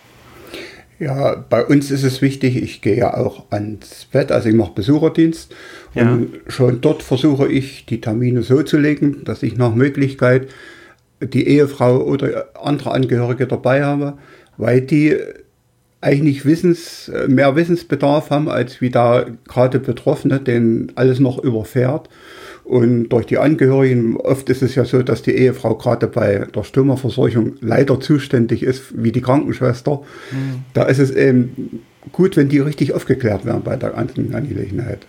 Ja, 0.98 1.36
bei 1.50 1.66
uns 1.66 1.92
ist 1.92 2.04
es 2.04 2.22
wichtig, 2.22 2.56
ich 2.56 2.82
gehe 2.82 2.96
ja 2.96 3.16
auch 3.16 3.52
ans 3.52 4.08
Bett, 4.12 4.32
also 4.32 4.48
ich 4.48 4.56
mache 4.56 4.72
Besucherdienst 4.76 5.54
ja. 5.94 6.10
und 6.10 6.40
schon 6.48 6.80
dort 6.80 7.04
versuche 7.04 7.48
ich 7.50 7.86
die 7.86 8.00
Termine 8.00 8.44
so 8.44 8.64
zu 8.64 8.78
legen, 8.78 9.24
dass 9.26 9.44
ich 9.44 9.58
nach 9.58 9.76
Möglichkeit 9.76 10.48
die 11.22 11.48
Ehefrau 11.48 12.02
oder 12.02 12.50
andere 12.62 12.92
Angehörige 12.92 13.48
dabei 13.48 13.84
habe, 13.84 14.18
weil 14.58 14.82
die 14.82 15.18
eigentlich 16.02 16.46
Wissens, 16.46 17.12
mehr 17.28 17.56
Wissensbedarf 17.56 18.30
haben, 18.30 18.48
als 18.48 18.80
wie 18.80 18.92
da 18.92 19.26
gerade 19.48 19.80
Betroffene, 19.80 20.40
den 20.40 20.92
alles 20.96 21.20
noch 21.20 21.40
überfährt. 21.40 22.10
Und 22.64 23.10
durch 23.10 23.26
die 23.26 23.38
Angehörigen, 23.38 24.18
oft 24.18 24.50
ist 24.50 24.62
es 24.62 24.76
ja 24.76 24.86
so, 24.86 25.04
dass 25.04 25.22
die 25.22 25.32
Ehefrau 25.32 25.76
gerade 25.76 26.08
bei 26.08 26.48
der 26.54 26.64
Stürmerversorgung 26.64 27.58
leider 27.62 28.00
zuständig 28.00 28.64
ist, 28.64 29.04
wie 29.04 29.12
die 29.12 29.22
Krankenschwester. 29.22 30.02
Mhm. 30.32 30.64
Da 30.74 30.84
ist 30.84 31.00
es 31.00 31.12
eben 31.12 31.84
gut, 32.12 32.38
wenn 32.38 32.50
die 32.50 32.60
richtig 32.60 32.94
aufgeklärt 32.94 33.46
werden 33.46 33.62
bei 33.64 33.76
der 33.76 33.92
ganzen 33.92 34.34
Angelegenheit. 34.34 35.06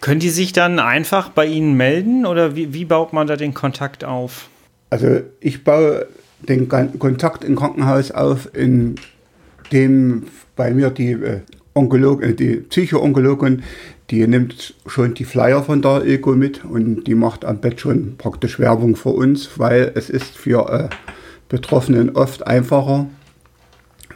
Können 0.00 0.20
die 0.20 0.30
sich 0.30 0.52
dann 0.52 0.78
einfach 0.78 1.30
bei 1.30 1.46
Ihnen 1.46 1.76
melden 1.76 2.26
oder 2.26 2.54
wie, 2.54 2.72
wie 2.72 2.84
baut 2.84 3.12
man 3.12 3.26
da 3.26 3.36
den 3.36 3.54
Kontakt 3.54 4.04
auf? 4.04 4.48
Also 4.90 5.20
ich 5.40 5.64
baue 5.64 6.06
den 6.48 6.68
Kontakt 6.68 7.44
im 7.44 7.56
Krankenhaus 7.56 8.10
auf, 8.10 8.50
indem 8.54 10.24
bei 10.54 10.72
mir 10.72 10.90
die 10.90 11.12
äh, 11.12 11.40
Onkologin, 11.74 12.30
äh, 12.30 12.34
die 12.34 12.56
Psychoonkologin 12.56 13.62
die 14.10 14.26
nimmt 14.26 14.74
schon 14.86 15.14
die 15.14 15.24
Flyer 15.24 15.62
von 15.62 15.82
der 15.82 16.04
Ego 16.04 16.32
mit 16.32 16.64
und 16.64 17.04
die 17.04 17.14
macht 17.14 17.44
am 17.44 17.60
Bett 17.60 17.80
schon 17.80 18.16
praktisch 18.16 18.58
Werbung 18.58 18.94
für 18.94 19.10
uns, 19.10 19.58
weil 19.58 19.92
es 19.94 20.10
ist 20.10 20.36
für 20.36 20.68
äh, 20.70 20.88
Betroffenen 21.48 22.10
oft 22.10 22.46
einfacher, 22.46 23.06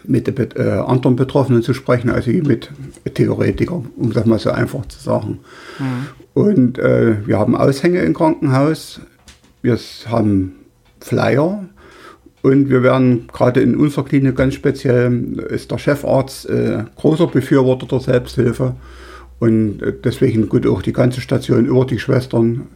mit 0.04 0.28
äh, 0.56 0.62
anderen 0.62 1.16
Betroffenen 1.16 1.62
zu 1.62 1.74
sprechen, 1.74 2.08
als 2.08 2.26
mit 2.26 2.70
Theoretikern, 3.14 3.90
um 3.96 4.12
das 4.12 4.24
mal 4.24 4.38
so 4.38 4.50
einfach 4.50 4.86
zu 4.86 4.98
sagen. 4.98 5.40
Mhm. 5.78 6.06
Und 6.32 6.78
äh, 6.78 7.26
wir 7.26 7.38
haben 7.38 7.56
Aushänge 7.56 8.00
im 8.00 8.14
Krankenhaus, 8.14 9.00
wir 9.60 9.78
haben 10.06 10.54
Flyer 11.00 11.64
und 12.42 12.70
wir 12.70 12.82
werden 12.82 13.28
gerade 13.32 13.60
in 13.60 13.76
unserer 13.76 14.04
Klinik 14.04 14.36
ganz 14.36 14.54
speziell, 14.54 15.38
ist 15.50 15.70
der 15.70 15.78
Chefarzt 15.78 16.48
äh, 16.48 16.84
großer 16.96 17.26
Befürworter 17.26 17.86
der 17.86 18.00
Selbsthilfe 18.00 18.76
Und 19.38 19.82
äh, 19.82 19.92
deswegen 19.92 20.48
gut 20.48 20.66
auch 20.66 20.82
die 20.82 20.92
ganze 20.92 21.20
Station 21.20 21.66
über 21.66 21.84
die 21.84 21.98
Schwestern 21.98 22.68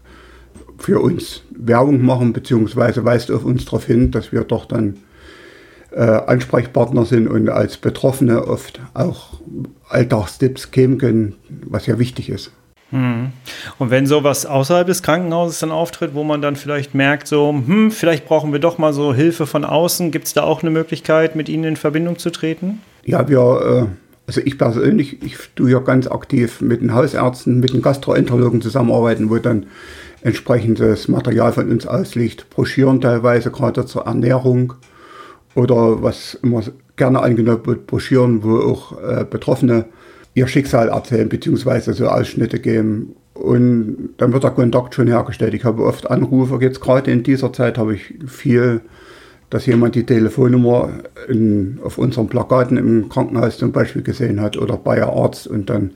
für 0.77 1.01
uns 1.01 1.43
Werbung 1.51 2.05
machen, 2.05 2.33
beziehungsweise 2.33 3.05
weist 3.05 3.31
auf 3.31 3.45
uns 3.45 3.65
darauf 3.65 3.87
hin, 3.87 4.11
dass 4.11 4.33
wir 4.33 4.43
doch 4.43 4.67
dann 4.67 4.99
äh, 5.93 6.01
Ansprechpartner 6.01 7.07
sind 7.07 7.29
und 7.29 7.49
als 7.49 7.79
Betroffene 7.79 8.47
oft 8.47 8.81
auch 8.93 9.41
Alltagstipps 9.89 10.73
geben 10.73 10.99
können, 10.99 11.37
was 11.67 11.87
ja 11.87 11.99
wichtig 11.99 12.29
ist. 12.29 12.51
Hm. 12.95 13.33
Und 13.81 13.91
wenn 13.91 14.07
sowas 14.07 14.47
außerhalb 14.47 14.87
des 14.87 15.03
Krankenhauses 15.03 15.59
dann 15.59 15.73
auftritt, 15.73 16.15
wo 16.15 16.23
man 16.23 16.41
dann 16.41 16.55
vielleicht 16.55 16.95
merkt, 16.95 17.27
so, 17.27 17.51
hm, 17.51 17.91
vielleicht 17.91 18.25
brauchen 18.25 18.53
wir 18.53 18.61
doch 18.61 18.79
mal 18.79 18.93
so 18.93 19.13
Hilfe 19.13 19.47
von 19.47 19.65
außen, 19.65 20.13
gibt 20.13 20.29
es 20.29 20.33
da 20.33 20.45
auch 20.45 20.63
eine 20.63 20.71
Möglichkeit, 20.71 21.35
mit 21.35 21.49
Ihnen 21.49 21.65
in 21.65 21.77
Verbindung 21.77 22.21
zu 22.21 22.31
treten? 22.31 22.81
Ja, 23.05 23.29
wir, 23.29 23.89
äh, 23.89 23.97
also 24.29 24.41
ich 24.45 24.57
persönlich, 24.59 25.21
ich 25.25 25.37
tue 25.57 25.73
ja 25.73 25.81
ganz 25.81 26.07
aktiv 26.07 26.61
mit 26.61 26.83
den 26.83 26.95
Hausärzten, 26.95 27.59
mit 27.59 27.73
den 27.73 27.83
Gastroenterologen 27.83 28.63
zusammenarbeiten, 28.63 29.29
wo 29.29 29.39
dann 29.39 29.67
entsprechendes 30.23 31.09
Material 31.09 31.53
von 31.53 31.69
uns 31.73 31.89
ausliegt, 31.89 32.49
Broschüren 32.49 33.01
teilweise, 33.01 33.51
gerade 33.51 33.87
zur 33.87 34.07
Ernährung 34.07 34.75
oder 35.57 36.01
was 36.01 36.39
immer 36.45 36.63
gerne 36.95 37.21
angenommen 37.21 37.67
wird, 37.67 37.89
Broschüren, 37.89 38.45
wo 38.45 38.57
auch 38.59 39.03
äh, 39.03 39.25
Betroffene 39.29 39.87
ihr 40.35 40.49
Schicksal 40.49 40.89
erzählen, 40.89 41.29
beziehungsweise 41.29 41.93
so 41.93 42.09
Ausschnitte 42.09 42.59
geben. 42.59 43.17
Und 43.35 44.11
dann 44.17 44.33
wird 44.33 44.45
der 44.45 44.51
Kontakt 44.51 44.95
schon 44.95 45.07
hergestellt. 45.07 45.55
Ich 45.55 45.65
habe 45.65 45.85
oft 45.85 46.11
Anrufe, 46.11 46.59
jetzt 46.61 46.81
gerade 46.81 47.11
in 47.11 47.23
dieser 47.23 47.53
Zeit 47.53 47.79
habe 47.79 47.95
ich 47.95 48.15
viel, 48.27 48.81
dass 49.51 49.67
jemand 49.67 49.95
die 49.95 50.07
Telefonnummer 50.07 50.91
in, 51.29 51.79
auf 51.83 51.99
unseren 51.99 52.29
Plakaten 52.29 52.77
im 52.77 53.09
Krankenhaus 53.09 53.59
zum 53.59 53.73
Beispiel 53.73 54.03
gesehen 54.03 54.41
hat 54.41 54.57
oder 54.57 54.77
bei 54.77 55.03
einem 55.03 55.17
Arzt 55.17 55.47
und 55.47 55.71
dann 55.71 55.93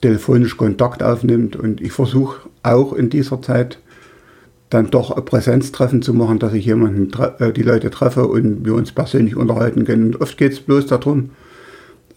telefonisch 0.00 0.56
Kontakt 0.56 1.02
aufnimmt. 1.02 1.56
Und 1.56 1.80
ich 1.80 1.92
versuche 1.92 2.48
auch 2.62 2.92
in 2.92 3.10
dieser 3.10 3.40
Zeit 3.42 3.78
dann 4.70 4.90
doch 4.90 5.24
Präsenztreffen 5.24 6.02
zu 6.02 6.12
machen, 6.12 6.38
dass 6.38 6.52
ich 6.52 6.66
jemanden, 6.66 7.10
äh, 7.38 7.52
die 7.52 7.62
Leute 7.62 7.90
treffe 7.90 8.26
und 8.26 8.66
wir 8.66 8.74
uns 8.74 8.92
persönlich 8.92 9.36
unterhalten 9.36 9.84
können. 9.84 10.14
Und 10.14 10.20
oft 10.20 10.36
geht 10.36 10.52
es 10.52 10.60
bloß 10.60 10.86
darum, 10.86 11.30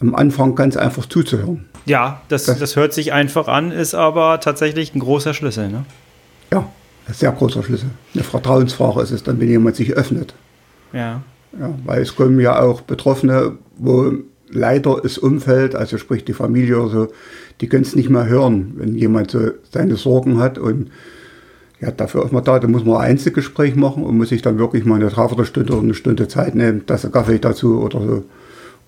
am 0.02 0.16
Anfang 0.16 0.56
ganz 0.56 0.78
einfach 0.78 1.06
zuzuhören. 1.06 1.66
Ja, 1.86 2.22
das, 2.28 2.46
das, 2.46 2.60
das, 2.60 2.76
hört 2.76 2.94
sich 2.94 3.14
einfach 3.14 3.48
an, 3.48 3.72
ist 3.72 3.96
aber 3.96 4.40
tatsächlich 4.40 4.94
ein 4.94 5.00
großer 5.00 5.34
Schlüssel. 5.34 5.70
Ne? 5.70 5.86
Ja, 6.52 6.68
ein 7.08 7.14
sehr 7.14 7.32
großer 7.32 7.64
Schlüssel. 7.64 7.90
Eine 8.14 8.24
Vertrauensfrage 8.24 9.02
ist 9.02 9.12
es 9.12 9.24
dann, 9.24 9.40
wenn 9.40 9.50
jemand 9.50 9.76
sich 9.76 9.94
öffnet. 9.94 10.34
Ja. 10.94 11.22
ja. 11.60 11.74
Weil 11.86 12.02
es 12.02 12.16
kommen 12.16 12.40
ja 12.40 12.60
auch 12.62 12.82
Betroffene, 12.82 13.58
wo 13.78 14.14
leider 14.50 15.00
das 15.02 15.18
Umfeld, 15.18 15.76
also 15.76 15.98
sprich 15.98 16.26
die 16.26 16.34
Familie 16.34 16.80
oder 16.80 16.90
so, 16.90 17.08
die 17.62 17.68
können 17.68 17.84
es 17.84 17.96
nicht 17.96 18.10
mehr 18.10 18.28
hören, 18.28 18.74
wenn 18.76 18.96
jemand 18.96 19.32
so 19.32 19.52
seine 19.72 19.96
Sorgen 19.96 20.40
hat 20.40 20.58
und 20.58 20.92
ja, 21.80 21.90
dafür 21.90 22.24
ist 22.26 22.32
man 22.32 22.44
da, 22.44 22.60
da 22.60 22.68
muss 22.68 22.86
man 22.86 22.98
ein 22.98 23.12
Einzelgespräch 23.12 23.76
machen 23.76 24.04
und 24.04 24.16
muss 24.16 24.30
sich 24.30 24.44
dann 24.44 24.60
wirklich 24.60 24.86
mal 24.86 24.96
eine 24.96 25.10
Dreiviertelstunde 25.10 25.74
oder 25.74 25.82
eine 25.82 25.94
Stunde 25.96 26.28
Zeit 26.28 26.54
nehmen, 26.54 26.84
dass 26.86 27.04
er 27.04 27.10
Kaffee 27.10 27.40
dazu 27.40 27.82
oder 27.82 28.00
so 28.00 28.24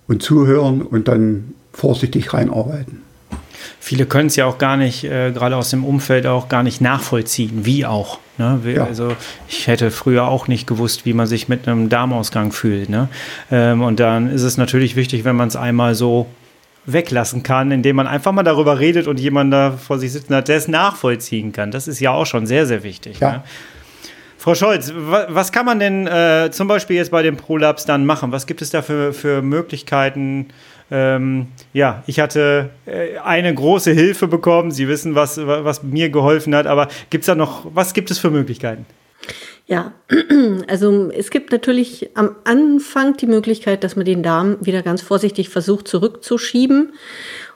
und 0.07 0.22
zuhören 0.22 0.81
und 0.81 1.07
dann 1.07 1.53
vorsichtig 1.72 2.33
reinarbeiten. 2.33 3.01
Viele 3.79 4.05
können 4.05 4.27
es 4.27 4.36
ja 4.36 4.45
auch 4.45 4.57
gar 4.57 4.77
nicht, 4.77 5.03
äh, 5.03 5.31
gerade 5.31 5.55
aus 5.57 5.69
dem 5.69 5.83
Umfeld 5.83 6.25
auch 6.25 6.50
gar 6.50 6.63
nicht 6.63 6.81
nachvollziehen, 6.81 7.65
wie 7.65 7.86
auch. 7.86 8.19
Ne? 8.38 8.60
Wie, 8.63 8.74
ja. 8.74 8.86
Also 8.86 9.15
ich 9.48 9.67
hätte 9.67 9.91
früher 9.91 10.27
auch 10.27 10.48
nicht 10.48 10.67
gewusst, 10.67 11.05
wie 11.05 11.13
man 11.13 11.27
sich 11.27 11.50
mit 11.50 11.67
einem 11.67 11.89
Darmausgang 11.89 12.51
fühlt. 12.51 12.89
Ne? 12.89 13.10
Ähm, 13.51 13.81
und 13.81 14.00
dann 14.00 14.29
ist 14.29 14.43
es 14.43 14.57
natürlich 14.57 14.95
wichtig, 14.95 15.24
wenn 15.25 15.36
man 15.36 15.48
es 15.48 15.55
einmal 15.55 15.95
so 15.95 16.27
weglassen 16.86 17.43
kann, 17.43 17.72
indem 17.72 17.95
man 17.95 18.07
einfach 18.07 18.31
mal 18.31 18.43
darüber 18.43 18.79
redet 18.79 19.07
und 19.07 19.19
jemand 19.19 19.53
da 19.53 19.72
vor 19.72 20.00
sich 20.00 20.12
sitzen 20.12 20.36
hat, 20.36 20.48
der 20.48 20.57
es 20.57 20.67
nachvollziehen 20.67 21.53
kann. 21.53 21.72
Das 21.72 21.88
ist 21.88 22.00
ja 22.00 22.12
auch 22.12 22.25
schon 22.25 22.45
sehr, 22.45 22.65
sehr 22.65 22.83
wichtig. 22.83 23.19
Ja. 23.19 23.31
Ne? 23.31 23.43
Frau 24.43 24.55
Scholz, 24.55 24.91
was 24.93 25.53
kann 25.53 25.65
man 25.65 25.79
denn 25.79 26.05
äh, 26.05 26.50
zum 26.51 26.67
Beispiel 26.67 26.97
jetzt 26.97 27.12
bei 27.12 27.23
dem 27.23 27.38
Prolapse 27.38 27.88
dann 27.88 28.05
machen? 28.05 28.33
Was 28.33 28.45
gibt 28.45 28.62
es 28.62 28.71
da 28.71 28.81
für, 28.81 29.13
für 29.13 29.41
Möglichkeiten? 29.41 30.50
Ähm, 30.91 31.47
ja, 31.71 32.03
ich 32.07 32.19
hatte 32.19 32.71
äh, 32.85 33.17
eine 33.19 33.55
große 33.55 33.93
Hilfe 33.93 34.27
bekommen. 34.27 34.71
Sie 34.71 34.89
wissen, 34.89 35.15
was, 35.15 35.38
was 35.38 35.83
mir 35.83 36.09
geholfen 36.09 36.53
hat. 36.55 36.67
Aber 36.67 36.89
gibt 37.09 37.21
es 37.21 37.27
da 37.27 37.35
noch, 37.35 37.67
was 37.73 37.93
gibt 37.93 38.12
es 38.12 38.19
für 38.19 38.31
Möglichkeiten? 38.31 38.85
Ja, 39.65 39.93
also 40.67 41.10
es 41.12 41.29
gibt 41.29 41.51
natürlich 41.51 42.10
am 42.15 42.36
Anfang 42.43 43.15
die 43.15 43.27
Möglichkeit, 43.27 43.84
dass 43.84 43.96
man 43.96 44.05
den 44.05 44.22
Darm 44.22 44.58
wieder 44.60 44.82
ganz 44.82 45.01
vorsichtig 45.01 45.50
versucht 45.50 45.88
zurückzuschieben 45.88 46.93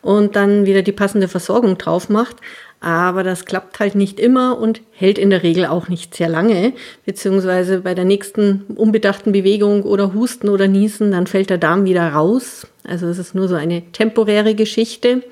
und 0.01 0.37
dann 0.37 0.65
wieder 0.65 0.83
die 0.83 0.93
passende 0.93 1.27
Versorgung 1.27 1.77
drauf 1.77 2.07
macht. 2.07 2.37
Aber 2.79 3.23
das 3.23 3.45
klappt 3.45 3.79
halt 3.79 3.95
nicht 3.95 4.19
immer 4.19 4.57
und 4.59 4.81
hält 4.91 5.17
in 5.17 5.31
der 5.31 5.41
Regel 5.41 5.65
auch 5.65 5.89
nicht 5.89 6.13
sehr 6.15 6.29
lange. 6.29 6.73
Beziehungsweise 7.05 7.81
bei 7.81 7.95
der 7.95 8.05
nächsten 8.05 8.61
unbedachten 8.75 9.31
Bewegung 9.31 9.81
oder 9.81 10.13
Husten 10.13 10.47
oder 10.47 10.67
Niesen, 10.67 11.11
dann 11.11 11.27
fällt 11.27 11.49
der 11.49 11.57
Darm 11.57 11.85
wieder 11.85 12.07
raus. 12.09 12.67
Also 12.83 13.07
es 13.07 13.17
ist 13.17 13.33
nur 13.33 13.47
so 13.47 13.55
eine 13.55 13.91
temporäre 13.91 14.53
Geschichte. 14.53 15.23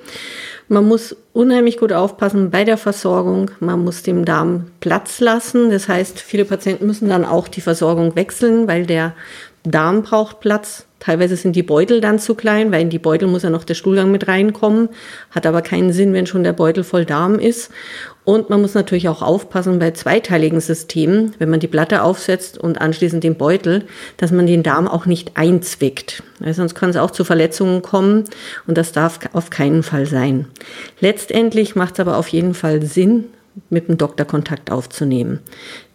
Man 0.68 0.86
muss 0.86 1.14
unheimlich 1.32 1.78
gut 1.78 1.92
aufpassen 1.92 2.50
bei 2.50 2.64
der 2.64 2.76
Versorgung. 2.76 3.52
Man 3.60 3.84
muss 3.84 4.02
dem 4.02 4.24
Darm 4.24 4.66
Platz 4.80 5.20
lassen. 5.20 5.70
Das 5.70 5.88
heißt, 5.88 6.20
viele 6.20 6.44
Patienten 6.44 6.86
müssen 6.86 7.08
dann 7.08 7.24
auch 7.24 7.46
die 7.46 7.60
Versorgung 7.60 8.16
wechseln, 8.16 8.66
weil 8.66 8.84
der 8.84 9.14
Darm 9.62 10.02
braucht 10.02 10.40
Platz. 10.40 10.86
Teilweise 10.98 11.36
sind 11.36 11.54
die 11.54 11.62
Beutel 11.62 12.00
dann 12.00 12.18
zu 12.18 12.34
klein, 12.34 12.72
weil 12.72 12.82
in 12.82 12.90
die 12.90 12.98
Beutel 12.98 13.28
muss 13.28 13.44
ja 13.44 13.50
noch 13.50 13.64
der 13.64 13.74
Stuhlgang 13.74 14.10
mit 14.10 14.26
reinkommen. 14.26 14.88
Hat 15.30 15.46
aber 15.46 15.62
keinen 15.62 15.92
Sinn, 15.92 16.12
wenn 16.12 16.26
schon 16.26 16.42
der 16.42 16.52
Beutel 16.52 16.82
voll 16.82 17.04
Darm 17.04 17.38
ist. 17.38 17.70
Und 18.26 18.50
man 18.50 18.60
muss 18.60 18.74
natürlich 18.74 19.08
auch 19.08 19.22
aufpassen 19.22 19.78
bei 19.78 19.92
zweiteiligen 19.92 20.60
Systemen, 20.60 21.36
wenn 21.38 21.48
man 21.48 21.60
die 21.60 21.68
Platte 21.68 22.02
aufsetzt 22.02 22.58
und 22.58 22.80
anschließend 22.80 23.22
den 23.22 23.36
Beutel, 23.36 23.84
dass 24.16 24.32
man 24.32 24.48
den 24.48 24.64
Darm 24.64 24.88
auch 24.88 25.06
nicht 25.06 25.36
einzwickt. 25.36 26.24
Weil 26.40 26.52
sonst 26.52 26.74
kann 26.74 26.90
es 26.90 26.96
auch 26.96 27.12
zu 27.12 27.22
Verletzungen 27.22 27.82
kommen 27.82 28.24
und 28.66 28.76
das 28.76 28.90
darf 28.90 29.20
auf 29.32 29.50
keinen 29.50 29.84
Fall 29.84 30.06
sein. 30.06 30.46
Letztendlich 30.98 31.76
macht 31.76 31.94
es 31.94 32.00
aber 32.00 32.16
auf 32.16 32.26
jeden 32.26 32.54
Fall 32.54 32.82
Sinn, 32.82 33.26
mit 33.70 33.88
dem 33.88 33.96
Doktor 33.96 34.26
Kontakt 34.26 34.70
aufzunehmen. 34.70 35.40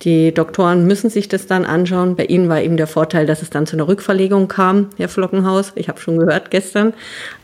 Die 0.02 0.34
Doktoren 0.34 0.88
müssen 0.88 1.10
sich 1.10 1.28
das 1.28 1.48
dann 1.48 1.66
anschauen. 1.66 2.16
Bei 2.16 2.26
Ihnen 2.26 2.50
war 2.50 2.62
eben 2.62 2.78
der 2.78 2.88
Vorteil, 2.88 3.26
dass 3.26 3.42
es 3.42 3.50
dann 3.50 3.68
zu 3.68 3.76
einer 3.76 3.88
Rückverlegung 3.88 4.48
kam, 4.48 4.90
Herr 4.98 5.10
Flockenhaus. 5.10 5.72
Ich 5.76 5.88
habe 5.88 6.00
schon 6.00 6.18
gehört 6.18 6.52
gestern. 6.52 6.94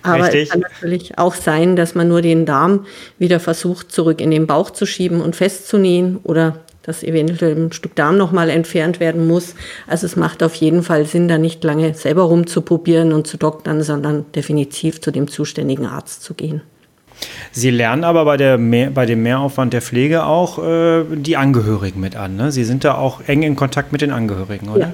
Aber 0.04 0.24
Richtig. 0.24 0.44
es 0.44 0.50
kann 0.50 0.62
natürlich 0.62 1.18
auch 1.18 1.36
sein, 1.36 1.76
dass 1.76 1.96
man 1.96 2.08
nur 2.08 2.22
den 2.22 2.46
Darm 2.46 2.86
wieder 3.20 3.40
versucht, 3.40 3.92
zurück 3.92 4.22
in 4.22 4.32
den 4.32 4.48
Bauch 4.48 4.72
zu 4.72 4.86
schieben 4.86 5.22
und 5.22 5.36
festzunähen 5.36 6.18
oder 6.24 6.58
dass 6.88 7.04
eventuell 7.04 7.56
ein 7.56 7.74
Stück 7.74 7.96
Darm 7.96 8.18
nochmal 8.18 8.50
entfernt 8.50 9.00
werden 9.00 9.28
muss. 9.28 9.56
Also 9.88 10.06
es 10.06 10.16
macht 10.16 10.42
auf 10.42 10.56
jeden 10.56 10.84
Fall 10.84 11.06
Sinn, 11.06 11.28
da 11.28 11.38
nicht 11.38 11.64
lange 11.64 11.94
selber 11.94 12.24
rumzuprobieren 12.24 13.12
und 13.12 13.28
zu 13.28 13.38
doktern, 13.38 13.84
sondern 13.84 14.26
definitiv 14.32 15.02
zu 15.02 15.12
dem 15.12 15.28
zuständigen 15.28 15.86
Arzt 15.86 16.24
zu 16.24 16.34
gehen. 16.34 16.62
Sie 17.52 17.70
lernen 17.72 18.04
aber 18.04 18.26
bei, 18.26 18.38
der 18.38 18.58
Mehr, 18.58 18.90
bei 18.92 19.06
dem 19.06 19.24
Mehraufwand 19.24 19.74
der 19.74 19.82
Pflege 19.82 20.26
auch 20.26 20.64
äh, 20.64 21.04
die 21.10 21.38
Angehörigen 21.38 22.00
mit 22.00 22.16
an. 22.16 22.36
Ne? 22.36 22.52
Sie 22.52 22.64
sind 22.64 22.84
da 22.84 22.96
auch 22.96 23.22
eng 23.28 23.44
in 23.44 23.56
Kontakt 23.56 23.92
mit 23.92 24.02
den 24.02 24.12
Angehörigen, 24.12 24.70
oder? 24.70 24.80
Ja. 24.80 24.94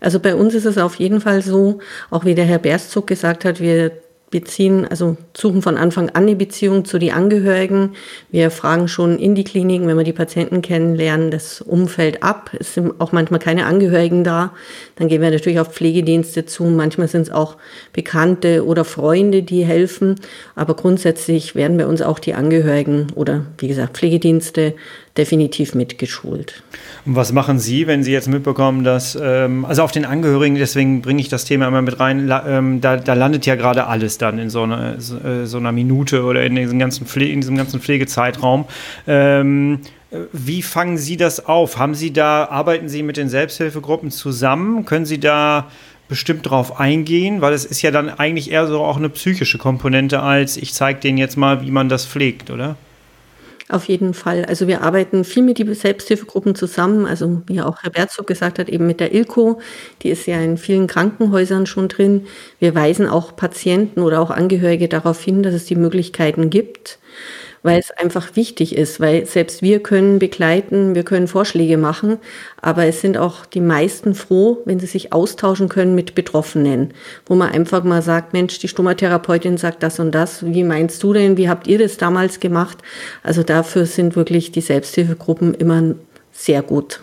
Also 0.00 0.18
bei 0.18 0.34
uns 0.34 0.54
ist 0.54 0.64
es 0.64 0.78
auf 0.78 0.96
jeden 0.96 1.20
Fall 1.20 1.42
so, 1.42 1.78
auch 2.10 2.24
wie 2.24 2.34
der 2.34 2.44
Herr 2.44 2.58
Berstzug 2.58 3.06
gesagt 3.06 3.44
hat, 3.44 3.60
wir 3.60 3.92
beziehen, 4.32 4.84
also 4.88 5.16
suchen 5.36 5.62
von 5.62 5.76
Anfang 5.76 6.10
an 6.10 6.26
die 6.26 6.34
Beziehung 6.34 6.84
zu 6.84 6.98
den 6.98 7.12
Angehörigen. 7.12 7.92
Wir 8.32 8.50
fragen 8.50 8.88
schon 8.88 9.18
in 9.18 9.36
die 9.36 9.44
Kliniken, 9.44 9.86
wenn 9.86 9.96
wir 9.96 10.02
die 10.02 10.12
Patienten 10.12 10.62
kennenlernen, 10.62 11.30
das 11.30 11.60
Umfeld 11.60 12.24
ab. 12.24 12.50
Es 12.58 12.74
sind 12.74 13.00
auch 13.00 13.12
manchmal 13.12 13.38
keine 13.38 13.66
Angehörigen 13.66 14.24
da. 14.24 14.52
Dann 14.96 15.06
gehen 15.06 15.22
wir 15.22 15.30
natürlich 15.30 15.60
auf 15.60 15.72
Pflegedienste 15.72 16.46
zu. 16.46 16.64
Manchmal 16.64 17.06
sind 17.06 17.22
es 17.22 17.30
auch 17.30 17.58
Bekannte 17.92 18.66
oder 18.66 18.84
Freunde, 18.84 19.44
die 19.44 19.64
helfen. 19.64 20.16
Aber 20.56 20.74
grundsätzlich 20.74 21.54
werden 21.54 21.76
bei 21.76 21.86
uns 21.86 22.02
auch 22.02 22.18
die 22.18 22.34
Angehörigen 22.34 23.08
oder 23.14 23.46
wie 23.58 23.68
gesagt 23.68 23.96
Pflegedienste 23.96 24.74
definitiv 25.16 25.74
mitgeschult. 25.74 26.62
Und 27.04 27.16
was 27.16 27.32
machen 27.32 27.58
Sie, 27.58 27.86
wenn 27.86 28.02
Sie 28.02 28.12
jetzt 28.12 28.28
mitbekommen, 28.28 28.82
dass, 28.82 29.18
ähm, 29.20 29.64
also 29.64 29.82
auf 29.82 29.92
den 29.92 30.04
Angehörigen, 30.04 30.54
deswegen 30.54 31.02
bringe 31.02 31.20
ich 31.20 31.28
das 31.28 31.44
Thema 31.44 31.68
immer 31.68 31.82
mit 31.82 32.00
rein, 32.00 32.26
la, 32.26 32.46
ähm, 32.46 32.80
da, 32.80 32.96
da, 32.96 33.12
landet 33.14 33.44
ja 33.44 33.54
gerade 33.54 33.86
alles 33.86 34.16
dann 34.18 34.38
in 34.38 34.48
so, 34.48 34.62
eine, 34.62 35.00
so, 35.00 35.18
äh, 35.18 35.46
so, 35.46 35.58
einer 35.58 35.72
Minute 35.72 36.24
oder 36.24 36.44
in 36.44 36.56
diesem 36.56 36.78
ganzen, 36.78 37.06
Pfle 37.06 37.26
in 37.26 37.40
diesem 37.40 37.56
ganzen 37.56 37.80
Pflegezeitraum. 37.80 38.64
Ähm, 39.06 39.80
wie 40.32 40.62
fangen 40.62 40.98
Sie 40.98 41.16
das 41.16 41.46
auf? 41.46 41.78
Haben 41.78 41.94
Sie 41.94 42.12
da, 42.12 42.44
arbeiten 42.46 42.88
Sie 42.88 43.02
mit 43.02 43.16
den 43.16 43.28
Selbsthilfegruppen 43.28 44.10
zusammen? 44.10 44.84
Können 44.84 45.06
Sie 45.06 45.20
da 45.20 45.68
bestimmt 46.08 46.48
drauf 46.48 46.78
eingehen? 46.78 47.40
Weil 47.40 47.52
es 47.52 47.64
ist 47.64 47.82
ja 47.82 47.90
dann 47.90 48.08
eigentlich 48.08 48.50
eher 48.50 48.66
so 48.66 48.82
auch 48.82 48.96
eine 48.96 49.08
psychische 49.08 49.58
Komponente 49.58 50.20
als 50.20 50.56
ich 50.56 50.74
zeige 50.74 51.00
denen 51.00 51.18
jetzt 51.18 51.36
mal, 51.36 51.62
wie 51.62 51.70
man 51.70 51.88
das 51.88 52.06
pflegt, 52.06 52.50
oder? 52.50 52.76
Auf 53.72 53.88
jeden 53.88 54.12
Fall. 54.12 54.44
Also 54.44 54.66
wir 54.68 54.82
arbeiten 54.82 55.24
viel 55.24 55.42
mit 55.42 55.58
den 55.58 55.72
Selbsthilfegruppen 55.72 56.54
zusammen. 56.54 57.06
Also 57.06 57.40
wie 57.46 57.62
auch 57.62 57.82
Herr 57.82 57.90
Berzog 57.90 58.26
gesagt 58.26 58.58
hat, 58.58 58.68
eben 58.68 58.86
mit 58.86 59.00
der 59.00 59.14
ILCO. 59.14 59.60
Die 60.02 60.10
ist 60.10 60.26
ja 60.26 60.38
in 60.40 60.58
vielen 60.58 60.86
Krankenhäusern 60.86 61.64
schon 61.64 61.88
drin. 61.88 62.26
Wir 62.58 62.74
weisen 62.74 63.08
auch 63.08 63.34
Patienten 63.34 64.00
oder 64.00 64.20
auch 64.20 64.28
Angehörige 64.28 64.88
darauf 64.88 65.22
hin, 65.22 65.42
dass 65.42 65.54
es 65.54 65.64
die 65.64 65.76
Möglichkeiten 65.76 66.50
gibt 66.50 66.98
weil 67.62 67.78
es 67.78 67.90
einfach 67.92 68.34
wichtig 68.34 68.76
ist, 68.76 69.00
weil 69.00 69.26
selbst 69.26 69.62
wir 69.62 69.80
können 69.80 70.18
begleiten, 70.18 70.94
wir 70.94 71.04
können 71.04 71.28
Vorschläge 71.28 71.76
machen, 71.76 72.18
aber 72.60 72.86
es 72.86 73.00
sind 73.00 73.16
auch 73.16 73.46
die 73.46 73.60
meisten 73.60 74.14
froh, 74.14 74.58
wenn 74.64 74.80
sie 74.80 74.86
sich 74.86 75.12
austauschen 75.12 75.68
können 75.68 75.94
mit 75.94 76.14
Betroffenen, 76.14 76.92
wo 77.26 77.34
man 77.34 77.52
einfach 77.52 77.84
mal 77.84 78.02
sagt, 78.02 78.32
Mensch, 78.32 78.58
die 78.58 78.68
Stomatherapeutin 78.68 79.56
sagt 79.58 79.82
das 79.82 80.00
und 80.00 80.12
das, 80.12 80.44
wie 80.44 80.64
meinst 80.64 81.02
du 81.02 81.12
denn, 81.12 81.36
wie 81.36 81.48
habt 81.48 81.66
ihr 81.66 81.78
das 81.78 81.96
damals 81.96 82.40
gemacht? 82.40 82.78
Also 83.22 83.42
dafür 83.42 83.86
sind 83.86 84.16
wirklich 84.16 84.52
die 84.52 84.60
Selbsthilfegruppen 84.60 85.54
immer 85.54 85.94
sehr 86.32 86.62
gut, 86.62 87.00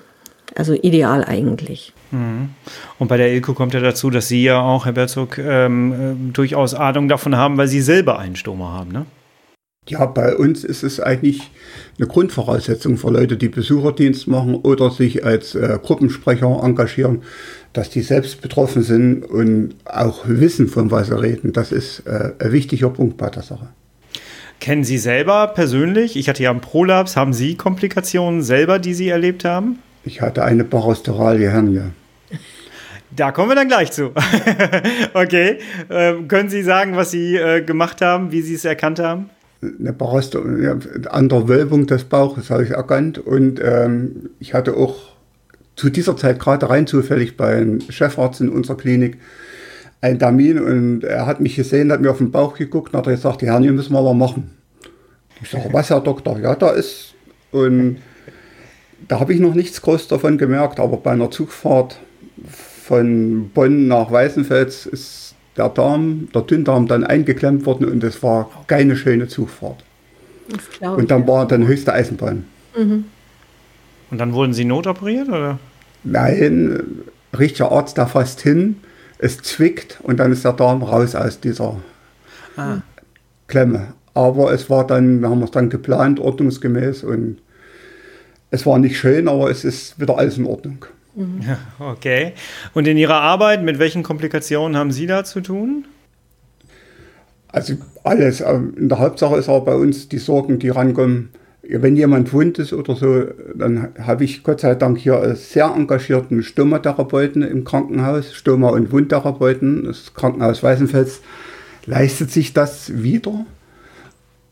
also 0.55 0.73
ideal 0.73 1.23
eigentlich. 1.23 1.93
Mhm. 2.11 2.49
Und 2.97 3.07
bei 3.07 3.17
der 3.17 3.31
Ilko 3.31 3.53
kommt 3.53 3.73
ja 3.73 3.79
dazu, 3.79 4.09
dass 4.09 4.27
Sie 4.27 4.43
ja 4.43 4.59
auch, 4.59 4.85
Herr 4.85 4.93
Berzog, 4.93 5.37
ähm, 5.37 5.93
äh, 5.93 6.33
durchaus 6.33 6.73
Ahnung 6.73 7.07
davon 7.07 7.35
haben, 7.35 7.57
weil 7.57 7.67
Sie 7.67 7.81
selber 7.81 8.17
einen 8.17 8.35
Stoma 8.35 8.71
haben, 8.71 8.91
ne? 8.91 9.05
Ja, 9.89 10.05
bei 10.05 10.35
uns 10.35 10.63
ist 10.63 10.83
es 10.83 10.99
eigentlich 10.99 11.49
eine 11.97 12.07
Grundvoraussetzung 12.07 12.97
für 12.97 13.09
Leute, 13.09 13.37
die 13.37 13.49
Besucherdienst 13.49 14.27
machen 14.27 14.53
oder 14.53 14.91
sich 14.91 15.25
als 15.25 15.55
äh, 15.55 15.79
Gruppensprecher 15.81 16.61
engagieren, 16.63 17.23
dass 17.73 17.89
die 17.89 18.01
selbst 18.01 18.39
betroffen 18.41 18.83
sind 18.83 19.23
und 19.23 19.73
auch 19.85 20.25
wissen, 20.27 20.67
von 20.67 20.91
was 20.91 21.07
sie 21.07 21.19
reden. 21.19 21.53
Das 21.53 21.71
ist 21.71 22.03
äh, 22.05 22.33
ein 22.37 22.51
wichtiger 22.51 22.91
Punkt 22.91 23.17
bei 23.17 23.31
der 23.31 23.41
Sache. 23.41 23.69
Kennen 24.59 24.83
Sie 24.83 24.99
selber 24.99 25.47
persönlich, 25.47 26.15
ich 26.15 26.29
hatte 26.29 26.43
ja 26.43 26.51
einen 26.51 26.61
Prolaps, 26.61 27.15
haben 27.15 27.33
Sie 27.33 27.55
Komplikationen 27.55 28.43
selber, 28.43 28.77
die 28.77 28.93
Sie 28.93 29.09
erlebt 29.09 29.43
haben? 29.43 29.79
Ich 30.03 30.21
hatte 30.21 30.43
eine 30.43 30.65
parasteralie 30.65 31.49
Hernie. 31.49 31.81
Da 33.09 33.31
kommen 33.31 33.49
wir 33.49 33.55
dann 33.55 33.69
gleich 33.69 33.91
zu. 33.91 34.11
okay. 35.15 35.57
Ähm, 35.89 36.27
können 36.27 36.49
Sie 36.49 36.61
sagen, 36.61 36.95
was 36.95 37.09
Sie 37.09 37.37
äh, 37.37 37.61
gemacht 37.63 38.01
haben, 38.01 38.31
wie 38.31 38.41
Sie 38.41 38.53
es 38.53 38.65
erkannt 38.65 38.99
haben? 38.99 39.31
Eine 39.61 39.93
Baraste, 39.93 40.39
an 41.09 41.29
der 41.29 41.47
Wölbung 41.47 41.85
des 41.87 42.05
Bauches 42.05 42.49
habe 42.49 42.63
ich 42.63 42.71
erkannt. 42.71 43.17
Und 43.17 43.59
ähm, 43.63 44.29
ich 44.39 44.53
hatte 44.53 44.75
auch 44.75 44.95
zu 45.75 45.89
dieser 45.89 46.17
Zeit 46.17 46.39
gerade 46.39 46.69
rein 46.69 46.87
zufällig 46.87 47.37
beim 47.37 47.79
Chefarzt 47.89 48.41
in 48.41 48.49
unserer 48.49 48.77
Klinik 48.77 49.17
einen 50.01 50.19
Termin 50.19 50.59
und 50.59 51.03
er 51.03 51.25
hat 51.25 51.41
mich 51.41 51.55
gesehen, 51.55 51.91
hat 51.91 52.01
mir 52.01 52.11
auf 52.11 52.19
den 52.19 52.31
Bauch 52.31 52.55
geguckt 52.55 52.93
und 52.93 52.99
hat 52.99 53.05
gesagt, 53.05 53.41
die 53.41 53.47
Hernie 53.47 53.71
müssen 53.71 53.93
wir 53.93 53.99
aber 53.99 54.13
machen. 54.13 54.51
Ich 55.41 55.49
sage, 55.49 55.69
was, 55.71 55.89
Herr 55.89 56.01
Doktor? 56.01 56.39
Ja, 56.39 56.55
da 56.55 56.71
ist. 56.71 57.13
Und 57.51 57.97
da 59.07 59.19
habe 59.19 59.33
ich 59.33 59.39
noch 59.39 59.55
nichts 59.55 59.81
groß 59.81 60.07
davon 60.07 60.37
gemerkt, 60.37 60.79
aber 60.79 60.97
bei 60.97 61.11
einer 61.11 61.31
Zugfahrt 61.31 61.99
von 62.47 63.49
Bonn 63.53 63.87
nach 63.87 64.11
Weißenfels 64.11 64.85
ist 64.85 65.28
der 65.59 65.69
Darm, 65.69 66.29
der 66.33 66.41
Dünndarm 66.41 66.87
dann 66.87 67.03
eingeklemmt 67.03 67.65
worden 67.65 67.85
und 67.85 68.03
es 68.03 68.23
war 68.23 68.49
keine 68.67 68.95
schöne 68.95 69.27
Zugfahrt. 69.27 69.83
Und 70.79 71.11
dann 71.11 71.27
war 71.27 71.47
dann 71.47 71.67
höchste 71.67 71.93
Eisenbahn. 71.93 72.45
Mhm. 72.75 73.05
Und 74.09 74.17
dann 74.17 74.33
wurden 74.33 74.53
Sie 74.53 74.65
notoperiert 74.65 75.27
oder? 75.27 75.59
Nein, 76.03 77.03
richtiger 77.37 77.71
Arzt 77.71 77.97
da 77.97 78.05
fast 78.05 78.41
hin, 78.41 78.77
es 79.19 79.37
zwickt 79.41 79.99
und 80.01 80.17
dann 80.17 80.31
ist 80.31 80.45
der 80.45 80.53
Darm 80.53 80.81
raus 80.81 81.13
aus 81.13 81.39
dieser 81.41 81.75
ah. 82.55 82.77
Klemme. 83.47 83.93
Aber 84.13 84.51
es 84.53 84.69
war 84.69 84.87
dann, 84.87 85.19
wir 85.19 85.29
haben 85.29 85.43
es 85.43 85.51
dann 85.51 85.69
geplant, 85.69 86.19
ordnungsgemäß 86.19 87.03
und 87.03 87.37
es 88.49 88.65
war 88.65 88.79
nicht 88.79 88.97
schön, 88.97 89.27
aber 89.27 89.51
es 89.51 89.63
ist 89.65 89.99
wieder 89.99 90.17
alles 90.17 90.37
in 90.37 90.45
Ordnung. 90.45 90.85
Mhm. 91.19 91.41
Okay. 91.79 92.33
Und 92.73 92.87
in 92.87 92.97
Ihrer 92.97 93.21
Arbeit, 93.21 93.63
mit 93.63 93.77
welchen 93.77 94.03
Komplikationen 94.03 94.77
haben 94.77 94.91
Sie 94.91 95.05
da 95.05 95.23
zu 95.23 95.41
tun? 95.41 95.85
Also 97.49 97.75
alles. 98.03 98.41
Ähm, 98.41 98.73
in 98.77 98.89
der 98.89 98.99
Hauptsache 98.99 99.35
ist 99.35 99.49
auch 99.49 99.65
bei 99.65 99.75
uns 99.75 100.07
die 100.07 100.17
Sorgen, 100.17 100.59
die 100.59 100.69
rankommen. 100.69 101.29
Wenn 101.61 101.95
jemand 101.95 102.33
wund 102.33 102.57
ist 102.57 102.73
oder 102.73 102.95
so, 102.95 103.25
dann 103.53 103.89
habe 103.99 104.23
ich 104.23 104.43
Gott 104.43 104.61
sei 104.61 104.73
Dank 104.73 104.97
hier 104.97 105.21
einen 105.21 105.35
sehr 105.35 105.71
engagierten 105.75 106.41
Stomatherapeuten 106.41 107.43
im 107.43 107.63
Krankenhaus, 107.63 108.33
Stoma- 108.33 108.69
und 108.69 108.91
Wundtherapeuten. 108.91 109.83
Das 109.83 110.13
Krankenhaus 110.15 110.63
Weißenfels 110.63 111.21
leistet 111.85 112.31
sich 112.31 112.53
das 112.53 113.03
wieder. 113.03 113.45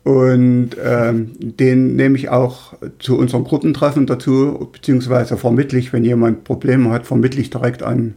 Und 0.08 0.70
ähm, 0.82 1.32
den 1.38 1.94
nehme 1.94 2.16
ich 2.16 2.30
auch 2.30 2.72
zu 2.98 3.18
unseren 3.18 3.44
Gruppentreffen 3.44 4.06
dazu, 4.06 4.70
beziehungsweise 4.72 5.36
vermittle 5.36 5.78
ich, 5.78 5.92
wenn 5.92 6.02
jemand 6.02 6.44
Probleme 6.44 6.88
hat, 6.88 7.06
vermittle 7.06 7.42
ich 7.42 7.50
direkt 7.50 7.82
an 7.82 8.14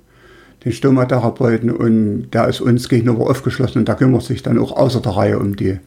den 0.64 0.72
Stomatherapeuten 0.72 1.70
und 1.70 2.32
der 2.32 2.48
ist 2.48 2.62
uns 2.62 2.88
gegenüber 2.88 3.30
aufgeschlossen 3.30 3.80
und 3.80 3.90
der 3.90 3.96
kümmert 3.96 4.24
sich 4.24 4.42
dann 4.42 4.58
auch 4.58 4.72
außer 4.72 5.02
der 5.02 5.18
Reihe 5.18 5.38
um 5.38 5.58
die 5.58 5.80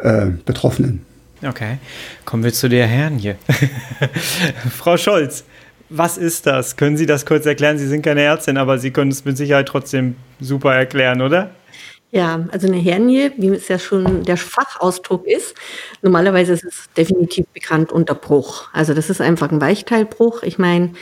äh, 0.00 0.26
Betroffenen. 0.44 1.02
Okay, 1.46 1.78
kommen 2.24 2.42
wir 2.42 2.52
zu 2.52 2.68
der 2.68 2.88
Herren 2.88 3.18
hier. 3.18 3.36
Frau 4.76 4.96
Scholz, 4.96 5.44
was 5.90 6.18
ist 6.18 6.44
das? 6.44 6.74
Können 6.74 6.96
Sie 6.96 7.06
das 7.06 7.24
kurz 7.24 7.46
erklären? 7.46 7.78
Sie 7.78 7.86
sind 7.86 8.02
keine 8.02 8.22
Ärztin, 8.22 8.56
aber 8.56 8.78
Sie 8.78 8.90
können 8.90 9.12
es 9.12 9.24
mit 9.24 9.36
Sicherheit 9.36 9.68
trotzdem 9.68 10.16
super 10.40 10.74
erklären, 10.74 11.22
oder? 11.22 11.52
Ja, 12.10 12.46
also 12.52 12.66
eine 12.66 12.78
Hernie, 12.78 13.32
wie 13.36 13.48
es 13.48 13.68
ja 13.68 13.78
schon 13.78 14.22
der 14.22 14.38
Fachausdruck 14.38 15.26
ist, 15.26 15.54
normalerweise 16.00 16.54
ist 16.54 16.64
es 16.64 16.88
definitiv 16.96 17.46
bekannt 17.48 17.92
unter 17.92 18.14
Bruch. 18.14 18.68
Also 18.72 18.94
das 18.94 19.10
ist 19.10 19.20
einfach 19.20 19.50
ein 19.50 19.60
Weichteilbruch. 19.60 20.42
Ich 20.42 20.58
meine, 20.58 20.92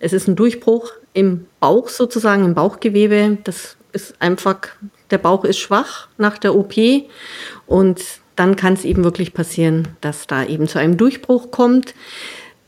es 0.00 0.12
ist 0.12 0.26
ein 0.26 0.34
Durchbruch 0.34 0.92
im 1.12 1.46
Bauch 1.60 1.88
sozusagen, 1.88 2.44
im 2.44 2.54
Bauchgewebe. 2.54 3.38
Das 3.44 3.76
ist 3.92 4.20
einfach, 4.20 4.58
der 5.12 5.18
Bauch 5.18 5.44
ist 5.44 5.58
schwach 5.58 6.08
nach 6.18 6.36
der 6.36 6.56
OP 6.56 6.74
und 7.66 8.02
dann 8.34 8.56
kann 8.56 8.74
es 8.74 8.84
eben 8.84 9.04
wirklich 9.04 9.34
passieren, 9.34 9.88
dass 10.00 10.26
da 10.26 10.44
eben 10.44 10.66
zu 10.66 10.80
einem 10.80 10.96
Durchbruch 10.96 11.52
kommt. 11.52 11.94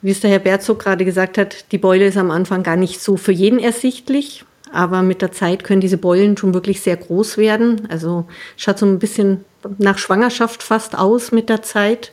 Wie 0.02 0.12
es 0.12 0.20
der 0.20 0.30
Herr 0.30 0.38
Berzog 0.38 0.78
gerade 0.78 1.04
gesagt 1.04 1.36
hat, 1.36 1.72
die 1.72 1.78
Beule 1.78 2.06
ist 2.06 2.16
am 2.16 2.30
Anfang 2.30 2.62
gar 2.62 2.76
nicht 2.76 3.00
so 3.00 3.16
für 3.16 3.32
jeden 3.32 3.58
ersichtlich. 3.58 4.44
Aber 4.72 5.02
mit 5.02 5.22
der 5.22 5.32
Zeit 5.32 5.64
können 5.64 5.80
diese 5.80 5.98
Beulen 5.98 6.36
schon 6.36 6.54
wirklich 6.54 6.80
sehr 6.80 6.96
groß 6.96 7.38
werden. 7.38 7.86
Also 7.88 8.26
schaut 8.56 8.78
so 8.78 8.86
ein 8.86 8.98
bisschen 8.98 9.44
nach 9.78 9.98
Schwangerschaft 9.98 10.62
fast 10.62 10.96
aus 10.96 11.32
mit 11.32 11.48
der 11.48 11.62
Zeit. 11.62 12.12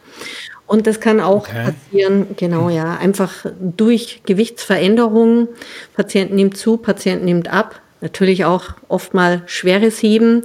Und 0.68 0.88
das 0.88 1.00
kann 1.00 1.20
auch 1.20 1.48
okay. 1.48 1.72
passieren, 1.72 2.28
genau, 2.38 2.70
ja, 2.70 2.96
einfach 2.98 3.46
durch 3.60 4.22
Gewichtsveränderungen. 4.26 5.48
Patient 5.96 6.34
nimmt 6.34 6.58
zu, 6.58 6.78
Patient 6.78 7.24
nimmt 7.24 7.52
ab. 7.52 7.82
Natürlich 8.02 8.46
auch 8.46 8.74
oft 8.88 9.14
mal 9.14 9.44
schweres 9.46 10.02
Heben. 10.02 10.44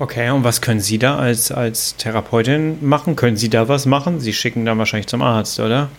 Okay, 0.00 0.30
und 0.30 0.44
was 0.44 0.62
können 0.62 0.80
Sie 0.80 0.98
da 0.98 1.18
als, 1.18 1.52
als 1.52 1.94
Therapeutin 1.96 2.78
machen? 2.80 3.16
Können 3.16 3.36
Sie 3.36 3.50
da 3.50 3.68
was 3.68 3.84
machen? 3.84 4.18
Sie 4.18 4.32
schicken 4.32 4.64
dann 4.64 4.78
wahrscheinlich 4.78 5.08
zum 5.08 5.20
Arzt, 5.20 5.60
oder? 5.60 5.90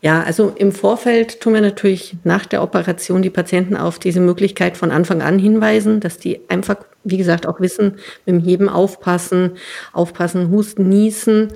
Ja, 0.00 0.22
also 0.22 0.54
im 0.56 0.72
Vorfeld 0.72 1.40
tun 1.40 1.52
wir 1.52 1.60
natürlich 1.60 2.16
nach 2.24 2.46
der 2.46 2.62
Operation 2.62 3.20
die 3.20 3.28
Patienten 3.28 3.76
auf 3.76 3.98
diese 3.98 4.20
Möglichkeit 4.20 4.78
von 4.78 4.90
Anfang 4.90 5.20
an 5.20 5.38
hinweisen, 5.38 6.00
dass 6.00 6.16
die 6.16 6.40
einfach, 6.48 6.76
wie 7.04 7.18
gesagt, 7.18 7.46
auch 7.46 7.60
wissen, 7.60 7.98
mit 8.24 8.34
dem 8.34 8.40
Heben 8.40 8.70
aufpassen, 8.70 9.58
aufpassen, 9.92 10.50
husten, 10.50 10.88
niesen. 10.88 11.48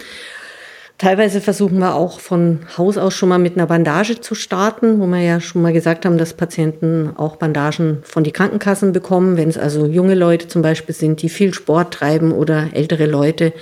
Teilweise 1.04 1.42
versuchen 1.42 1.80
wir 1.80 1.96
auch 1.96 2.18
von 2.18 2.60
Haus 2.78 2.96
aus 2.96 3.12
schon 3.12 3.28
mal 3.28 3.38
mit 3.38 3.58
einer 3.58 3.66
Bandage 3.66 4.22
zu 4.22 4.34
starten, 4.34 5.00
wo 5.00 5.06
wir 5.06 5.20
ja 5.20 5.38
schon 5.38 5.60
mal 5.60 5.74
gesagt 5.74 6.06
haben, 6.06 6.16
dass 6.16 6.32
Patienten 6.32 7.10
auch 7.14 7.36
Bandagen 7.36 7.98
von 8.04 8.24
die 8.24 8.32
Krankenkassen 8.32 8.92
bekommen, 8.94 9.36
wenn 9.36 9.50
es 9.50 9.58
also 9.58 9.84
junge 9.84 10.14
Leute 10.14 10.48
zum 10.48 10.62
Beispiel 10.62 10.94
sind, 10.94 11.20
die 11.20 11.28
viel 11.28 11.52
Sport 11.52 11.92
treiben 11.92 12.32
oder 12.32 12.68
ältere 12.72 13.04
Leute, 13.04 13.52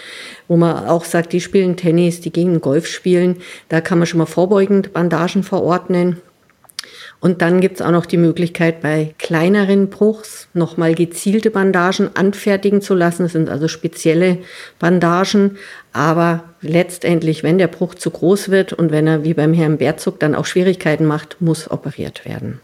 wo 0.47 0.57
man 0.57 0.87
auch 0.87 1.05
sagt, 1.05 1.33
die 1.33 1.41
spielen 1.41 1.77
Tennis, 1.77 2.21
die 2.21 2.31
gehen 2.31 2.61
Golf 2.61 2.87
spielen, 2.87 3.39
da 3.69 3.81
kann 3.81 3.99
man 3.99 4.07
schon 4.07 4.19
mal 4.19 4.27
vorbeugend 4.27 4.93
Bandagen 4.93 5.43
verordnen. 5.43 6.21
Und 7.23 7.41
dann 7.41 7.61
gibt 7.61 7.77
es 7.77 7.83
auch 7.87 7.93
noch 7.93 8.05
die 8.05 8.17
Möglichkeit, 8.17 8.81
bei 8.81 9.15
kleineren 9.17 9.91
Bruchs 9.91 10.49
nochmal 10.55 10.97
gezielte 10.97 11.53
Bandagen 11.53 12.11
anfertigen 12.17 12.83
zu 12.83 12.95
lassen. 12.95 13.23
Das 13.23 13.31
sind 13.31 13.49
also 13.49 13.69
spezielle 13.69 14.39
Bandagen. 14.81 15.57
Aber 15.93 16.43
letztendlich, 16.63 17.45
wenn 17.45 17.59
der 17.59 17.69
Bruch 17.69 17.95
zu 17.95 18.11
groß 18.11 18.49
wird 18.49 18.73
und 18.73 18.91
wenn 18.91 19.07
er 19.07 19.23
wie 19.23 19.35
beim 19.35 19.55
Herrn 19.55 19.79
Berzog 19.79 20.19
dann 20.19 20.35
auch 20.35 20.47
Schwierigkeiten 20.47 21.07
macht, 21.07 21.37
muss 21.39 21.71
operiert 21.71 22.25
werden. 22.25 22.61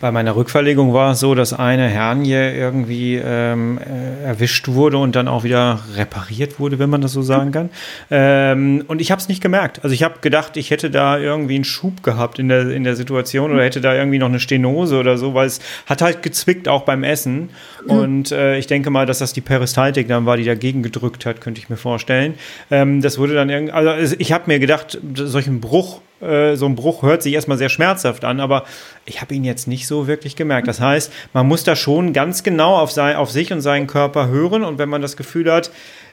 Bei 0.00 0.12
meiner 0.12 0.36
Rückverlegung 0.36 0.92
war 0.92 1.12
es 1.12 1.20
so, 1.20 1.34
dass 1.34 1.52
eine 1.52 1.88
Hernie 1.88 2.32
irgendwie 2.32 3.16
ähm, 3.16 3.78
äh, 3.78 4.24
erwischt 4.24 4.68
wurde 4.68 4.98
und 4.98 5.16
dann 5.16 5.26
auch 5.26 5.42
wieder 5.42 5.80
repariert 5.94 6.60
wurde, 6.60 6.78
wenn 6.78 6.90
man 6.90 7.00
das 7.00 7.12
so 7.12 7.22
sagen 7.22 7.50
kann. 7.50 7.70
Ähm, 8.10 8.84
und 8.88 9.00
ich 9.00 9.10
habe 9.10 9.20
es 9.20 9.28
nicht 9.28 9.42
gemerkt. 9.42 9.80
Also 9.82 9.94
ich 9.94 10.02
habe 10.02 10.16
gedacht, 10.20 10.56
ich 10.56 10.70
hätte 10.70 10.90
da 10.90 11.18
irgendwie 11.18 11.54
einen 11.54 11.64
Schub 11.64 12.02
gehabt 12.02 12.38
in 12.38 12.48
der, 12.48 12.68
in 12.70 12.84
der 12.84 12.94
Situation 12.94 13.50
oder 13.52 13.64
hätte 13.64 13.80
da 13.80 13.94
irgendwie 13.94 14.18
noch 14.18 14.28
eine 14.28 14.40
Stenose 14.40 14.98
oder 14.98 15.16
so, 15.16 15.32
weil 15.32 15.46
es 15.46 15.60
hat 15.86 16.02
halt 16.02 16.22
gezwickt 16.22 16.68
auch 16.68 16.82
beim 16.82 17.02
Essen. 17.02 17.48
Und 17.86 18.32
äh, 18.32 18.58
ich 18.58 18.66
denke 18.66 18.90
mal, 18.90 19.06
dass 19.06 19.20
das 19.20 19.32
die 19.32 19.40
Peristaltik 19.40 20.08
dann 20.08 20.26
war, 20.26 20.36
die 20.36 20.44
dagegen 20.44 20.82
gedrückt 20.82 21.24
hat, 21.24 21.40
könnte 21.40 21.60
ich 21.60 21.70
mir 21.70 21.76
vorstellen. 21.76 22.34
Ähm, 22.70 23.00
das 23.00 23.18
wurde 23.18 23.34
dann 23.34 23.48
irgendwie, 23.48 23.72
also 23.72 24.16
ich 24.18 24.32
habe 24.32 24.44
mir 24.46 24.58
gedacht, 24.58 24.98
solchen 25.14 25.60
Bruch 25.60 26.00
so 26.20 26.66
ein 26.66 26.76
Bruch 26.76 27.02
hört 27.02 27.22
sich 27.22 27.34
erstmal 27.34 27.58
sehr 27.58 27.68
schmerzhaft 27.68 28.24
an, 28.24 28.40
aber 28.40 28.64
ich 29.04 29.20
habe 29.20 29.34
ihn 29.34 29.44
jetzt 29.44 29.68
nicht 29.68 29.86
so 29.86 30.06
wirklich 30.06 30.34
gemerkt. 30.34 30.66
Das 30.66 30.80
heißt, 30.80 31.12
man 31.34 31.46
muss 31.46 31.62
da 31.62 31.76
schon 31.76 32.14
ganz 32.14 32.42
genau 32.42 32.76
auf, 32.76 32.90
sein, 32.90 33.16
auf 33.16 33.30
sich 33.30 33.52
und 33.52 33.60
seinen 33.60 33.86
Körper 33.86 34.28
hören 34.28 34.64
und 34.64 34.78
wenn 34.78 34.88
man 34.88 35.02
das 35.02 35.16
Gefühl 35.16 35.52
hat, 35.52 35.70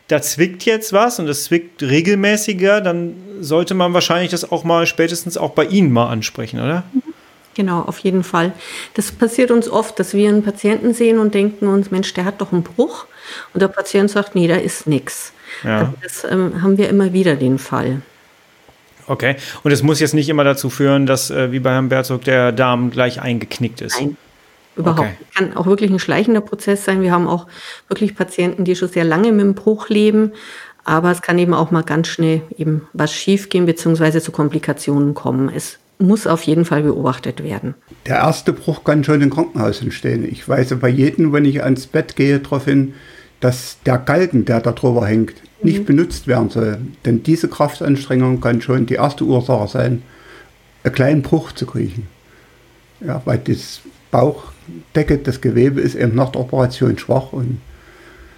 da 0.10 0.22
zwickt 0.22 0.66
jetzt 0.66 0.92
was 0.92 1.20
und 1.20 1.30
es 1.30 1.46
zwickt 1.46 1.82
regelmäßiger, 1.82 2.82
dann 2.82 3.16
sollte 3.40 3.74
man 3.74 3.94
wahrscheinlich 3.94 4.32
das 4.32 4.52
auch 4.52 4.64
mal 4.64 4.86
spätestens 4.86 5.38
auch 5.38 5.52
bei 5.52 5.66
Ihnen 5.66 5.92
mal 5.92 6.10
ansprechen, 6.10 6.60
oder? 6.60 6.84
Genau, 7.56 7.82
auf 7.82 8.00
jeden 8.00 8.24
Fall. 8.24 8.52
Das 8.96 9.12
passiert 9.12 9.52
uns 9.52 9.70
oft, 9.70 10.00
dass 10.00 10.14
wir 10.14 10.28
einen 10.28 10.44
Patienten 10.44 10.94
sehen 10.94 11.20
und 11.20 11.34
denken 11.34 11.68
uns, 11.68 11.92
Mensch, 11.92 12.14
der 12.14 12.26
hat 12.26 12.42
doch 12.42 12.52
einen 12.52 12.64
Bruch. 12.64 13.06
Und 13.54 13.62
der 13.62 13.68
Patient 13.68 14.10
sagt, 14.10 14.36
nee, 14.36 14.48
da 14.48 14.56
ist 14.56 14.88
nichts. 14.88 15.34
Ja. 15.64 15.80
Also 15.80 15.94
das 16.02 16.24
ähm, 16.26 16.62
haben 16.62 16.78
wir 16.78 16.90
immer 16.90 17.14
wieder 17.14 17.36
den 17.36 17.60
Fall. 17.60 18.02
Okay. 19.08 19.36
Und 19.64 19.72
es 19.72 19.84
muss 19.84 20.00
jetzt 20.00 20.14
nicht 20.14 20.30
immer 20.30 20.44
dazu 20.44 20.70
führen, 20.70 21.06
dass 21.06 21.30
äh, 21.30 21.52
wie 21.52 21.60
bei 21.60 21.72
Herrn 21.72 21.90
Berzog 21.90 22.24
der 22.24 22.52
Darm 22.52 22.92
gleich 22.92 23.22
eingeknickt 23.22 23.82
ist. 23.82 24.00
Nein. 24.00 24.18
Überhaupt. 24.76 25.00
Okay. 25.00 25.12
Kann 25.36 25.56
auch 25.56 25.66
wirklich 25.66 25.92
ein 25.92 26.00
schleichender 26.00 26.42
Prozess 26.42 26.86
sein. 26.86 27.02
Wir 27.02 27.12
haben 27.12 27.28
auch 27.28 27.48
wirklich 27.88 28.16
Patienten, 28.16 28.66
die 28.66 28.76
schon 28.76 28.90
sehr 28.90 29.04
lange 29.04 29.32
mit 29.32 29.42
dem 29.42 29.54
Bruch 29.54 29.90
leben. 29.90 30.32
Aber 30.86 31.12
es 31.12 31.22
kann 31.22 31.38
eben 31.38 31.54
auch 31.54 31.72
mal 31.72 31.84
ganz 31.84 32.08
schnell 32.08 32.42
eben 32.58 32.88
was 32.92 33.14
schiefgehen 33.14 33.66
beziehungsweise 33.66 34.22
zu 34.22 34.32
Komplikationen 34.32 35.14
kommen. 35.14 35.50
Es 35.54 35.80
muss 36.00 36.28
auf 36.28 36.44
jeden 36.44 36.66
Fall 36.66 36.84
beobachtet 36.84 37.44
werden. 37.44 37.76
Der 38.08 38.18
erste 38.18 38.52
Bruch 38.52 38.84
kann 38.84 39.04
schon 39.04 39.22
im 39.22 39.30
Krankenhaus 39.30 39.82
entstehen. 39.82 40.28
Ich 40.30 40.50
weise 40.50 40.76
bei 40.76 40.90
jedem, 40.90 41.32
wenn 41.32 41.46
ich 41.46 41.64
ans 41.64 41.88
Bett 41.88 42.16
gehe, 42.16 42.40
darauf 42.40 42.66
hin, 42.66 42.96
dass 43.40 43.78
der 43.86 43.98
Galgen, 43.98 44.46
der 44.46 44.60
da 44.60 44.72
drüber 44.72 45.06
hängt, 45.06 45.36
nicht 45.64 45.86
benutzt 45.86 46.28
werden 46.28 46.50
soll. 46.50 46.78
Denn 47.06 47.24
diese 47.24 47.48
Kraftanstrengung 47.48 48.42
kann 48.42 48.62
schon 48.62 48.86
die 48.86 48.96
erste 48.96 49.24
Ursache 49.24 49.68
sein, 49.68 50.04
einen 50.84 50.94
kleinen 50.94 51.22
Bruch 51.22 51.52
zu 51.52 51.66
kriegen. 51.66 52.08
Ja, 53.00 53.22
weil 53.26 53.40
das 53.40 53.82
Bauchdecke, 54.12 55.18
das 55.18 55.42
Gewebe 55.42 55.82
ist 55.82 55.96
eben 55.96 56.16
nach 56.16 56.32
der 56.32 56.42
Operation 56.42 56.98
schwach 56.98 57.34
und 57.34 57.60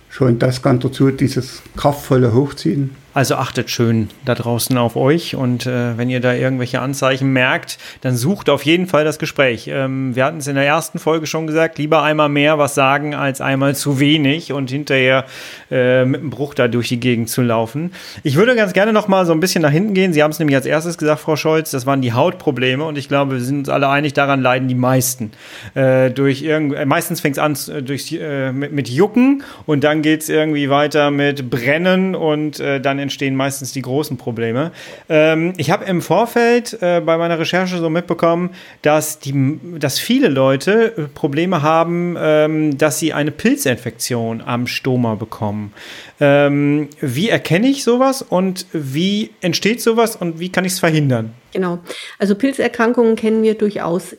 schon 0.10 0.40
das 0.40 0.62
kann 0.62 0.80
dazu 0.80 1.12
dieses 1.12 1.62
kraftvolle 1.76 2.34
Hochziehen 2.34 2.92
also 3.16 3.36
achtet 3.36 3.70
schön 3.70 4.10
da 4.26 4.36
draußen 4.36 4.78
auf 4.78 4.98
euch 4.98 5.36
und 5.36 5.66
äh, 5.66 5.98
wenn 5.98 6.10
ihr 6.10 6.20
da 6.20 6.34
irgendwelche 6.34 6.82
Anzeichen 6.82 7.32
merkt, 7.32 7.78
dann 8.02 8.18
sucht 8.18 8.50
auf 8.50 8.64
jeden 8.64 8.88
Fall 8.88 9.06
das 9.06 9.20
Gespräch. 9.20 9.70
Ähm, 9.72 10.18
wir 10.18 10.26
hatten 10.26 10.40
es 10.40 10.48
in 10.48 10.56
der 10.56 10.66
ersten 10.66 11.00
Folge 11.00 11.26
schon 11.26 11.48
gesagt, 11.48 11.78
lieber 11.78 12.04
einmal 12.04 12.28
mehr 12.28 12.60
was 12.60 12.76
sagen 12.76 13.16
als 13.16 13.40
einmal 13.40 13.74
zu 13.74 14.02
wenig 14.02 14.52
und 14.52 14.70
hinterher 14.70 15.24
äh, 15.72 16.04
mit 16.04 16.20
einem 16.20 16.30
Bruch 16.30 16.54
da 16.56 16.68
durch 16.68 16.90
die 16.90 17.00
Gegend 17.00 17.30
zu 17.30 17.42
laufen. 17.42 17.94
Ich 18.24 18.36
würde 18.36 18.54
ganz 18.54 18.74
gerne 18.74 18.92
noch 18.92 19.08
mal 19.08 19.26
so 19.26 19.32
ein 19.32 19.40
bisschen 19.40 19.62
nach 19.62 19.72
hinten 19.72 19.94
gehen. 19.94 20.12
Sie 20.12 20.22
haben 20.22 20.32
es 20.32 20.40
nämlich 20.40 20.58
als 20.58 20.66
erstes 20.66 20.98
gesagt, 20.98 21.22
Frau 21.22 21.38
Scholz, 21.38 21.72
das 21.72 21.86
waren 21.86 22.02
die 22.02 22.12
Hautprobleme 22.12 22.84
und 22.84 22.98
ich 22.98 23.08
glaube, 23.08 23.36
wir 23.36 23.42
sind 23.42 23.60
uns 23.60 23.70
alle 23.70 23.88
einig, 23.88 24.12
daran 24.12 24.42
leiden 24.42 24.68
die 24.68 24.76
meisten. 24.76 25.32
Äh, 25.74 26.12
durch 26.12 26.42
irgend, 26.42 26.76
äh, 26.76 26.86
meistens 26.86 27.22
fängt 27.22 27.38
es 27.38 27.40
an 27.40 27.56
äh, 27.74 27.82
durch, 27.82 28.12
äh, 28.12 28.52
mit, 28.52 28.74
mit 28.74 28.90
Jucken 28.90 29.44
und 29.66 29.86
dann 29.86 30.02
geht 30.02 30.24
es 30.24 30.28
irgendwie 30.28 30.70
weiter 30.70 31.12
mit 31.12 31.50
Brennen 31.50 32.14
und 32.14 32.60
dann 32.60 33.05
entstehen 33.06 33.36
meistens 33.36 33.72
die 33.72 33.82
großen 33.82 34.18
Probleme. 34.18 34.72
Ähm, 35.10 35.54
ich 35.58 35.72
habe 35.72 35.86
im 35.86 36.02
Vorfeld 36.02 36.78
äh, 36.82 37.02
bei 37.02 37.18
meiner 37.18 37.40
Recherche 37.40 37.78
so 37.78 37.90
mitbekommen, 37.90 38.52
dass, 38.82 39.20
die, 39.20 39.60
dass 39.80 40.00
viele 40.00 40.28
Leute 40.28 40.94
äh, 40.98 41.02
Probleme 41.14 41.62
haben, 41.62 42.16
ähm, 42.20 42.78
dass 42.78 43.00
sie 43.00 43.14
eine 43.14 43.32
Pilzinfektion 43.32 44.42
am 44.42 44.68
Stoma 44.68 45.16
bekommen. 45.16 45.74
Ähm, 46.20 46.90
wie 47.00 47.30
erkenne 47.30 47.68
ich 47.68 47.84
sowas 47.84 48.22
und 48.22 48.66
wie 48.74 49.32
entsteht 49.42 49.82
sowas 49.82 50.16
und 50.16 50.40
wie 50.40 50.50
kann 50.50 50.66
ich 50.66 50.74
es 50.74 50.80
verhindern? 50.80 51.34
Genau. 51.54 51.80
Also 52.20 52.36
Pilzerkrankungen 52.36 53.16
kennen 53.16 53.44
wir 53.44 53.56
durchaus 53.56 54.16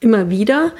immer 0.00 0.30
wieder. 0.30 0.72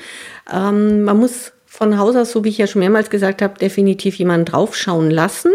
Ähm, 0.53 1.03
man 1.03 1.17
muss 1.19 1.53
von 1.67 1.99
Haus 1.99 2.17
aus, 2.17 2.33
so 2.33 2.45
wie 2.45 2.49
ich 2.49 2.59
ja 2.59 2.67
schon 2.67 2.81
mehrmals 2.81 3.11
gesagt 3.11 3.41
habe, 3.43 3.59
definitiv 3.59 4.17
jemanden 4.17 4.47
draufschauen 4.47 5.11
lassen. 5.11 5.53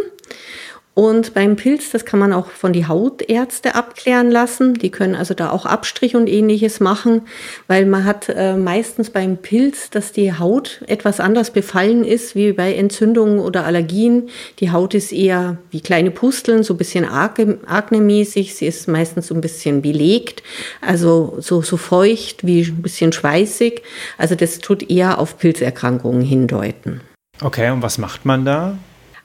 Und 0.95 1.33
beim 1.33 1.55
Pilz, 1.55 1.89
das 1.89 2.05
kann 2.05 2.19
man 2.19 2.33
auch 2.33 2.47
von 2.47 2.71
die 2.71 2.85
Hautärzte 2.85 3.73
abklären 3.73 4.29
lassen. 4.29 4.75
Die 4.75 4.91
können 4.91 5.15
also 5.15 5.33
da 5.33 5.49
auch 5.49 5.65
Abstrich 5.65 6.15
und 6.15 6.27
ähnliches 6.27 6.79
machen, 6.79 7.23
weil 7.67 7.87
man 7.87 8.05
hat 8.05 8.29
äh, 8.29 8.55
meistens 8.55 9.09
beim 9.09 9.37
Pilz, 9.37 9.89
dass 9.89 10.11
die 10.11 10.37
Haut 10.37 10.83
etwas 10.85 11.19
anders 11.19 11.49
befallen 11.49 12.03
ist 12.03 12.35
wie 12.35 12.53
bei 12.53 12.75
Entzündungen 12.75 13.39
oder 13.39 13.65
Allergien. 13.65 14.29
Die 14.59 14.71
Haut 14.71 14.93
ist 14.93 15.11
eher 15.11 15.57
wie 15.71 15.81
kleine 15.81 16.11
Pusteln, 16.11 16.61
so 16.61 16.75
ein 16.75 16.77
bisschen 16.77 17.05
aknemäßig. 17.05 18.53
Sie 18.53 18.67
ist 18.67 18.87
meistens 18.87 19.27
so 19.27 19.33
ein 19.33 19.41
bisschen 19.41 19.81
belegt, 19.81 20.43
also 20.79 21.37
so, 21.39 21.63
so 21.63 21.75
feucht 21.77 22.45
wie 22.45 22.61
ein 22.61 22.83
bisschen 22.83 23.11
schweißig. 23.13 23.81
Also 24.19 24.35
das 24.35 24.59
tut 24.59 24.87
eher 24.91 25.17
auf 25.17 25.39
Pilzerkrankungen 25.39 26.21
hindeuten. 26.21 27.01
Okay, 27.41 27.71
und 27.71 27.81
was 27.81 27.97
macht 27.97 28.25
man 28.25 28.45
da? 28.45 28.77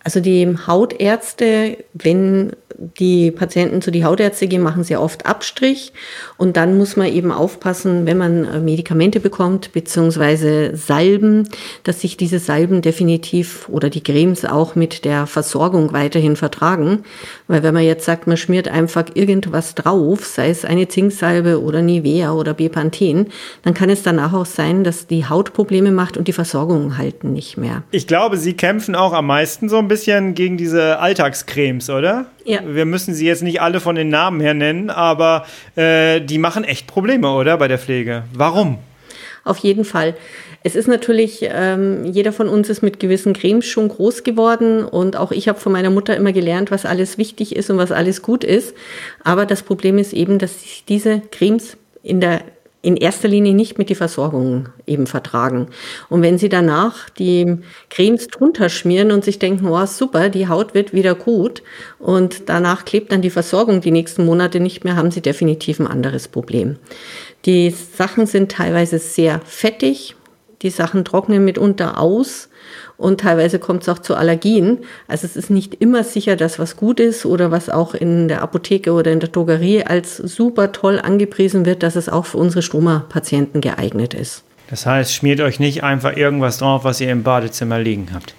Also 0.05 0.21
die 0.21 0.57
Hautärzte, 0.67 1.85
wenn 1.93 2.53
die 2.79 3.33
Patienten 3.33 3.83
zu 3.83 3.91
die 3.91 4.05
Hautärzte 4.05 4.47
gehen, 4.47 4.63
machen 4.63 4.85
sehr 4.85 5.03
oft 5.03 5.27
Abstrich 5.27 5.93
und 6.37 6.57
dann 6.57 6.79
muss 6.79 6.97
man 6.97 7.09
eben 7.09 7.33
aufpassen, 7.33 8.07
wenn 8.07 8.17
man 8.17 8.45
äh, 8.45 8.61
Medikamente 8.61 9.19
bekommt 9.19 9.73
beziehungsweise 9.73 10.77
Salben, 10.77 11.49
dass 11.83 12.03
sich 12.03 12.17
diese 12.17 12.39
Salben 12.39 12.81
definitiv 12.81 13.69
oder 13.69 13.91
die 13.91 14.03
Cremes 14.03 14.45
auch 14.45 14.77
mit 14.77 15.05
der 15.05 15.27
Versorgung 15.27 15.93
weiterhin 15.93 16.37
vertragen, 16.37 17.03
weil 17.49 17.65
wenn 17.65 17.75
man 17.75 17.83
jetzt 17.83 18.05
sagt, 18.05 18.29
man 18.29 18.37
schmiert 18.37 18.69
einfach 18.69 19.07
irgendwas 19.15 19.75
drauf, 19.75 20.25
sei 20.25 20.51
es 20.51 20.65
eine 20.65 20.87
Zinksalbe 20.87 21.61
oder 21.61 21.83
Nivea 21.83 22.33
oder 22.33 22.55
Bepanthen, 22.55 23.27
dann 23.63 23.75
kann 23.75 23.91
es 23.91 24.05
danach 24.05 24.33
auch 24.33 24.47
sein, 24.47 24.85
dass 24.85 25.09
die 25.09 25.29
Haut 25.29 25.53
Probleme 25.53 25.91
macht 25.91 26.17
und 26.17 26.29
die 26.29 26.33
Versorgung 26.33 26.97
halten 26.97 27.33
nicht 27.33 27.57
mehr. 27.57 27.83
Ich 27.91 28.07
glaube, 28.07 28.37
Sie 28.37 28.55
kämpfen 28.55 28.95
auch 28.95 29.13
am 29.13 29.27
meisten 29.27 29.69
so 29.69 29.79
ein 29.79 29.89
bisschen 29.89 30.35
gegen 30.35 30.57
diese 30.57 31.01
Alltagscremes, 31.01 31.91
oder? 31.91 32.27
Ja. 32.49 32.61
Wir 32.65 32.87
müssen 32.87 33.13
sie 33.13 33.27
jetzt 33.27 33.43
nicht 33.43 33.61
alle 33.61 33.79
von 33.79 33.95
den 33.95 34.09
Namen 34.09 34.41
her 34.41 34.55
nennen, 34.55 34.89
aber 34.89 35.45
äh, 35.77 36.23
die 36.23 36.39
machen 36.39 36.65
echt 36.65 36.87
Probleme, 36.87 37.31
oder? 37.31 37.59
Bei 37.59 37.69
der 37.69 37.79
Pflege. 37.79 38.25
Warum? 38.33 38.79
Auf 39.45 39.59
jeden 39.59 39.85
Fall. 39.85 40.17
Es 40.63 40.75
ist 40.75 40.89
natürlich, 40.89 41.41
ähm, 41.43 42.07
jeder 42.07 42.33
von 42.33 42.49
uns 42.49 42.71
ist 42.71 42.83
mit 42.83 43.01
gewissen 43.01 43.35
Cremes 43.35 43.67
schon 43.67 43.89
groß 43.89 44.25
geworden 44.25 44.83
und 44.83 45.17
auch 45.17 45.31
ich 45.31 45.47
habe 45.47 45.61
von 45.61 45.73
meiner 45.73 45.91
Mutter 45.91 46.17
immer 46.17 46.33
gelernt, 46.33 46.71
was 46.71 46.87
alles 46.87 47.19
wichtig 47.19 47.55
ist 47.55 47.69
und 47.69 47.77
was 47.77 47.93
alles 47.93 48.23
gut 48.23 48.45
ist. 48.45 48.75
Aber 49.25 49.45
das 49.45 49.63
Problem 49.63 49.99
ist 49.99 50.15
eben, 50.15 50.39
dass 50.39 50.63
sich 50.63 50.85
diese 50.89 51.21
Cremes 51.31 51.77
in 52.03 52.21
der 52.21 52.41
in 52.81 52.97
erster 52.97 53.29
Linie 53.29 53.55
nicht 53.55 53.77
mit 53.77 53.91
die 53.91 53.97
Versorgung 53.97 54.69
eben 54.87 55.07
vertragen. 55.07 55.67
Und 56.09 56.23
wenn 56.23 56.39
Sie 56.39 56.49
danach 56.49 57.11
die 57.11 57.59
Cremes 57.91 58.29
drunter 58.29 58.69
schmieren 58.69 59.11
und 59.11 59.25
sich 59.25 59.39
denken, 59.39 59.67
oh 59.67 59.87
super, 59.87 60.29
die 60.29 60.49
Haut 60.49 60.75
wird 60.75 60.93
wieder 60.93 61.15
gut 61.15 61.63
und 61.99 62.49
danach 62.49 62.85
klebt 62.85 63.11
dann 63.11 63.23
die 63.23 63.31
Versorgung 63.31 63.81
die 63.81 63.91
nächsten 63.91 64.25
Monate 64.25 64.61
nicht 64.61 64.85
mehr, 64.85 64.97
haben 64.97 65.11
Sie 65.11 65.21
definitiv 65.21 65.81
ein 65.81 65.89
anderes 65.89 66.29
Problem. 66.29 66.77
Die 67.47 67.71
Sachen 67.71 68.27
sind 68.27 68.53
teilweise 68.53 68.99
sehr 68.99 69.41
fettig, 69.45 70.15
die 70.63 70.71
Sachen 70.71 71.05
trocknen 71.05 71.45
mitunter 71.45 71.99
aus 71.99 72.49
und 72.97 73.21
teilweise 73.21 73.59
kommt 73.59 73.83
es 73.83 73.89
auch 73.89 74.01
zu 74.01 74.17
Allergien. 74.17 74.79
Also 75.07 75.25
es 75.25 75.37
ist 75.37 75.51
nicht 75.51 75.77
immer 75.77 76.03
sicher, 76.03 76.35
dass 76.37 76.59
was 76.59 76.77
gut 76.77 76.99
ist 76.99 77.25
oder 77.25 77.51
was 77.51 77.71
auch 77.71 77.95
in 77.95 78.29
der 78.29 78.43
Apotheke 78.43 78.93
oder 78.93 79.13
in 79.13 79.21
der 79.21 79.29
Drogerie 79.29 79.85
als 79.85 80.17
super 80.17 80.73
toll 80.73 80.99
angepriesen 80.99 81.65
wird, 81.65 81.83
dass 81.83 81.97
es 81.97 82.09
auch 82.09 82.27
für 82.27 82.39
unsere 82.39 82.63
Stoma-Patienten 82.63 83.61
geeignet 83.61 84.15
ist. 84.15 84.43
Das 84.69 84.85
heißt, 84.85 85.15
schmiert 85.15 85.41
euch 85.41 85.61
nicht 85.61 85.83
einfach 85.83 86.17
irgendwas 86.17 86.59
drauf, 86.59 86.85
was 86.85 87.01
ihr 87.01 87.11
im 87.11 87.23
Badezimmer 87.23 87.79
liegen 87.79 88.09
habt. 88.13 88.35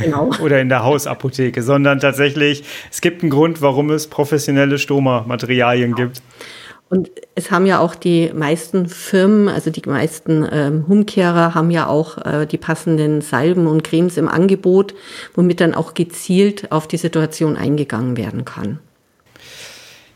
Genau. 0.00 0.30
oder 0.40 0.60
in 0.60 0.70
der 0.70 0.82
Hausapotheke, 0.82 1.62
sondern 1.62 2.00
tatsächlich, 2.00 2.64
es 2.90 3.00
gibt 3.00 3.22
einen 3.22 3.30
Grund, 3.30 3.60
warum 3.60 3.90
es 3.90 4.08
professionelle 4.08 4.78
Stoma-Materialien 4.78 5.94
genau. 5.94 6.08
gibt. 6.08 6.22
Und 6.94 7.10
es 7.34 7.50
haben 7.50 7.66
ja 7.66 7.80
auch 7.80 7.96
die 7.96 8.30
meisten 8.32 8.86
Firmen, 8.86 9.48
also 9.48 9.68
die 9.68 9.82
meisten 9.84 10.46
ähm, 10.48 10.84
Umkehrer 10.86 11.52
haben 11.52 11.72
ja 11.72 11.88
auch 11.88 12.18
äh, 12.18 12.46
die 12.46 12.56
passenden 12.56 13.20
Salben 13.20 13.66
und 13.66 13.82
Cremes 13.82 14.16
im 14.16 14.28
Angebot, 14.28 14.94
womit 15.34 15.60
dann 15.60 15.74
auch 15.74 15.94
gezielt 15.94 16.70
auf 16.70 16.86
die 16.86 16.96
Situation 16.96 17.56
eingegangen 17.56 18.16
werden 18.16 18.44
kann. 18.44 18.78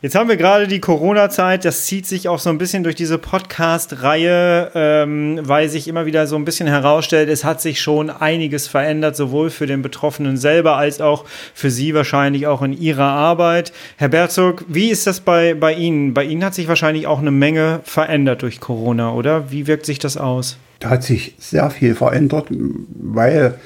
Jetzt 0.00 0.14
haben 0.14 0.28
wir 0.28 0.36
gerade 0.36 0.68
die 0.68 0.78
Corona-Zeit, 0.78 1.64
das 1.64 1.86
zieht 1.86 2.06
sich 2.06 2.28
auch 2.28 2.38
so 2.38 2.50
ein 2.50 2.58
bisschen 2.58 2.84
durch 2.84 2.94
diese 2.94 3.18
Podcast-Reihe, 3.18 4.70
ähm, 4.76 5.40
weil 5.42 5.68
sich 5.68 5.88
immer 5.88 6.06
wieder 6.06 6.28
so 6.28 6.36
ein 6.36 6.44
bisschen 6.44 6.68
herausstellt, 6.68 7.28
es 7.28 7.42
hat 7.42 7.60
sich 7.60 7.80
schon 7.80 8.08
einiges 8.08 8.68
verändert, 8.68 9.16
sowohl 9.16 9.50
für 9.50 9.66
den 9.66 9.82
Betroffenen 9.82 10.36
selber 10.36 10.76
als 10.76 11.00
auch 11.00 11.24
für 11.52 11.72
Sie 11.72 11.94
wahrscheinlich 11.94 12.46
auch 12.46 12.62
in 12.62 12.80
Ihrer 12.80 13.06
Arbeit. 13.06 13.72
Herr 13.96 14.08
Berzog, 14.08 14.64
wie 14.68 14.90
ist 14.90 15.08
das 15.08 15.18
bei, 15.18 15.54
bei 15.54 15.74
Ihnen? 15.74 16.14
Bei 16.14 16.22
Ihnen 16.22 16.44
hat 16.44 16.54
sich 16.54 16.68
wahrscheinlich 16.68 17.08
auch 17.08 17.18
eine 17.18 17.32
Menge 17.32 17.80
verändert 17.82 18.42
durch 18.42 18.60
Corona, 18.60 19.12
oder? 19.12 19.50
Wie 19.50 19.66
wirkt 19.66 19.84
sich 19.84 19.98
das 19.98 20.16
aus? 20.16 20.58
Da 20.78 20.90
hat 20.90 21.02
sich 21.02 21.34
sehr 21.40 21.70
viel 21.70 21.96
verändert, 21.96 22.46
weil 22.50 23.58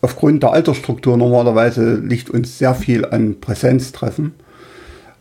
aufgrund 0.00 0.42
der 0.42 0.54
Altersstruktur 0.54 1.18
normalerweise 1.18 1.96
liegt 1.96 2.30
uns 2.30 2.56
sehr 2.56 2.74
viel 2.74 3.04
an 3.04 3.42
Präsenztreffen. 3.42 4.32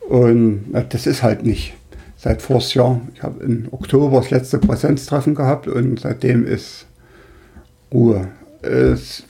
Und 0.09 0.71
na, 0.71 0.81
das 0.81 1.05
ist 1.05 1.21
halt 1.21 1.45
nicht. 1.45 1.75
Seit 2.17 2.41
voriges 2.41 2.73
Jahr, 2.73 2.99
ich 3.13 3.21
habe 3.21 3.43
im 3.43 3.67
Oktober 3.71 4.17
das 4.17 4.31
letzte 4.31 4.57
Präsenztreffen 4.57 5.35
gehabt 5.35 5.67
und 5.67 5.99
seitdem 5.99 6.45
ist 6.45 6.87
Ruhe. 7.93 8.27
Es, 8.63 9.23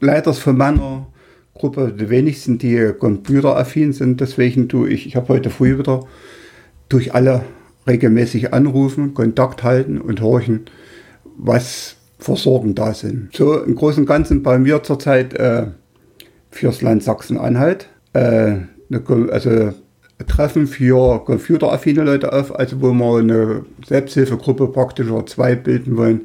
leider 0.00 0.30
ist 0.30 0.38
von 0.38 0.56
meiner 0.56 1.08
Gruppe 1.54 1.92
die 1.92 2.08
wenigsten, 2.08 2.58
die 2.58 2.92
computeraffin 2.96 3.92
sind. 3.92 4.20
Deswegen 4.20 4.68
tue 4.68 4.88
ich, 4.88 5.04
ich 5.06 5.16
habe 5.16 5.28
heute 5.28 5.50
früh 5.50 5.76
wieder 5.78 6.06
durch 6.88 7.12
alle 7.12 7.42
regelmäßig 7.88 8.54
anrufen, 8.54 9.14
Kontakt 9.14 9.64
halten 9.64 10.00
und 10.00 10.20
horchen, 10.20 10.66
was 11.36 11.96
für 12.20 12.36
Sorgen 12.36 12.76
da 12.76 12.94
sind. 12.94 13.30
So 13.34 13.60
im 13.60 13.74
Großen 13.74 14.04
und 14.04 14.06
Ganzen 14.06 14.44
bei 14.44 14.60
mir 14.60 14.84
zurzeit 14.84 15.34
äh, 15.34 15.66
fürs 16.52 16.82
Land 16.82 17.02
Sachsen-Anhalt. 17.02 17.88
Äh, 18.12 18.58
also 19.30 19.72
Treffen 20.26 20.66
für 20.66 21.24
computeraffine 21.24 22.04
Leute 22.04 22.32
auf, 22.32 22.54
also 22.54 22.80
wo 22.80 22.92
wir 22.92 23.18
eine 23.18 23.64
Selbsthilfegruppe 23.86 24.68
praktisch 24.68 25.08
oder 25.08 25.26
zwei 25.26 25.54
bilden 25.54 25.96
wollen, 25.96 26.22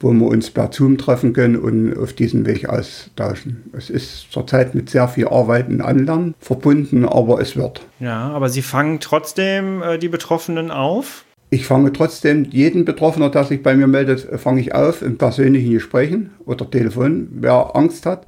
wo 0.00 0.12
wir 0.12 0.26
uns 0.26 0.50
per 0.50 0.70
Zoom 0.72 0.98
treffen 0.98 1.32
können 1.32 1.56
und 1.56 1.96
auf 1.96 2.12
diesen 2.12 2.44
Weg 2.44 2.68
austauschen. 2.68 3.70
Es 3.76 3.88
ist 3.90 4.32
zurzeit 4.32 4.74
mit 4.74 4.90
sehr 4.90 5.08
viel 5.08 5.28
Arbeit 5.28 5.68
und 5.68 5.80
Anlernen 5.80 6.34
verbunden, 6.40 7.04
aber 7.04 7.40
es 7.40 7.56
wird. 7.56 7.82
Ja, 8.00 8.30
aber 8.30 8.48
Sie 8.48 8.62
fangen 8.62 9.00
trotzdem 9.00 9.82
äh, 9.82 9.98
die 9.98 10.08
Betroffenen 10.08 10.70
auf? 10.70 11.24
Ich 11.50 11.66
fange 11.66 11.92
trotzdem 11.92 12.44
jeden 12.44 12.86
Betroffener, 12.86 13.28
der 13.28 13.44
sich 13.44 13.62
bei 13.62 13.74
mir 13.74 13.86
meldet, 13.86 14.26
fange 14.40 14.60
ich 14.60 14.74
auf 14.74 15.02
in 15.02 15.18
persönlichen 15.18 15.72
Gesprächen 15.72 16.30
oder 16.46 16.68
Telefon, 16.70 17.28
wer 17.30 17.76
Angst 17.76 18.06
hat. 18.06 18.24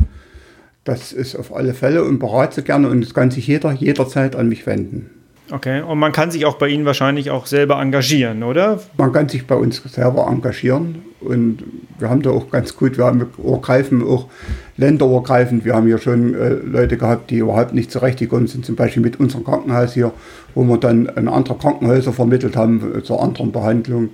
Das 0.85 1.13
ist 1.13 1.35
auf 1.35 1.55
alle 1.55 1.73
Fälle 1.73 2.05
und 2.05 2.19
berate 2.19 2.63
gerne 2.63 2.89
und 2.89 3.03
es 3.03 3.15
kann 3.15 3.31
sich 3.31 3.47
jeder 3.47 3.73
jederzeit 3.73 4.37
an 4.37 4.49
mich 4.49 4.67
wenden. 4.67 5.11
Okay, 5.51 5.83
und 5.83 5.99
man 5.99 6.13
kann 6.13 6.31
sich 6.31 6.47
auch 6.47 6.57
bei 6.57 6.69
Ihnen 6.69 6.87
wahrscheinlich 6.87 7.31
auch 7.31 7.47
selber 7.47 7.81
engagieren, 7.81 8.43
oder? 8.43 8.81
Man 8.97 9.13
kann 9.13 9.29
sich 9.29 9.47
bei 9.47 9.55
uns 9.55 9.83
selber 9.83 10.27
engagieren 10.27 11.03
und 11.21 11.63
wir 11.99 12.09
haben 12.09 12.23
da 12.23 12.31
auch 12.31 12.51
ganz 12.51 12.77
gut, 12.77 12.97
wir 12.97 13.05
haben 13.05 13.27
greifen 13.61 14.03
auch 14.03 14.29
länderübergreifend. 14.77 15.65
Wir 15.65 15.75
haben 15.75 15.87
hier 15.87 15.99
schon 15.99 16.35
äh, 16.35 16.51
Leute 16.51 16.97
gehabt, 16.97 17.31
die 17.31 17.39
überhaupt 17.39 17.75
nicht 17.75 17.91
zurechtgekommen 17.91 18.47
sind, 18.47 18.65
zum 18.65 18.77
Beispiel 18.77 19.03
mit 19.03 19.21
unserem 19.21 19.45
Krankenhaus 19.45 19.95
hier, 19.95 20.13
wo 20.55 20.65
wir 20.65 20.79
dann 20.79 21.09
an 21.11 21.29
andere 21.29 21.57
Krankenhäuser 21.57 22.13
vermittelt 22.13 22.57
haben 22.57 22.99
äh, 22.99 23.03
zur 23.03 23.23
anderen 23.23 23.53
Behandlung. 23.53 24.11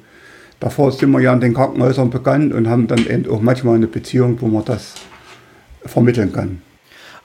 Davor 0.59 0.93
sind 0.93 1.11
wir 1.11 1.21
ja 1.21 1.33
an 1.33 1.41
den 1.41 1.55
Krankenhäusern 1.55 2.11
bekannt 2.11 2.53
und 2.53 2.69
haben 2.69 2.87
dann 2.87 3.07
eben 3.07 3.31
auch 3.31 3.41
manchmal 3.41 3.77
eine 3.77 3.87
Beziehung, 3.87 4.37
wo 4.41 4.49
man 4.49 4.65
das 4.65 4.95
vermitteln 5.85 6.33
kann. 6.33 6.63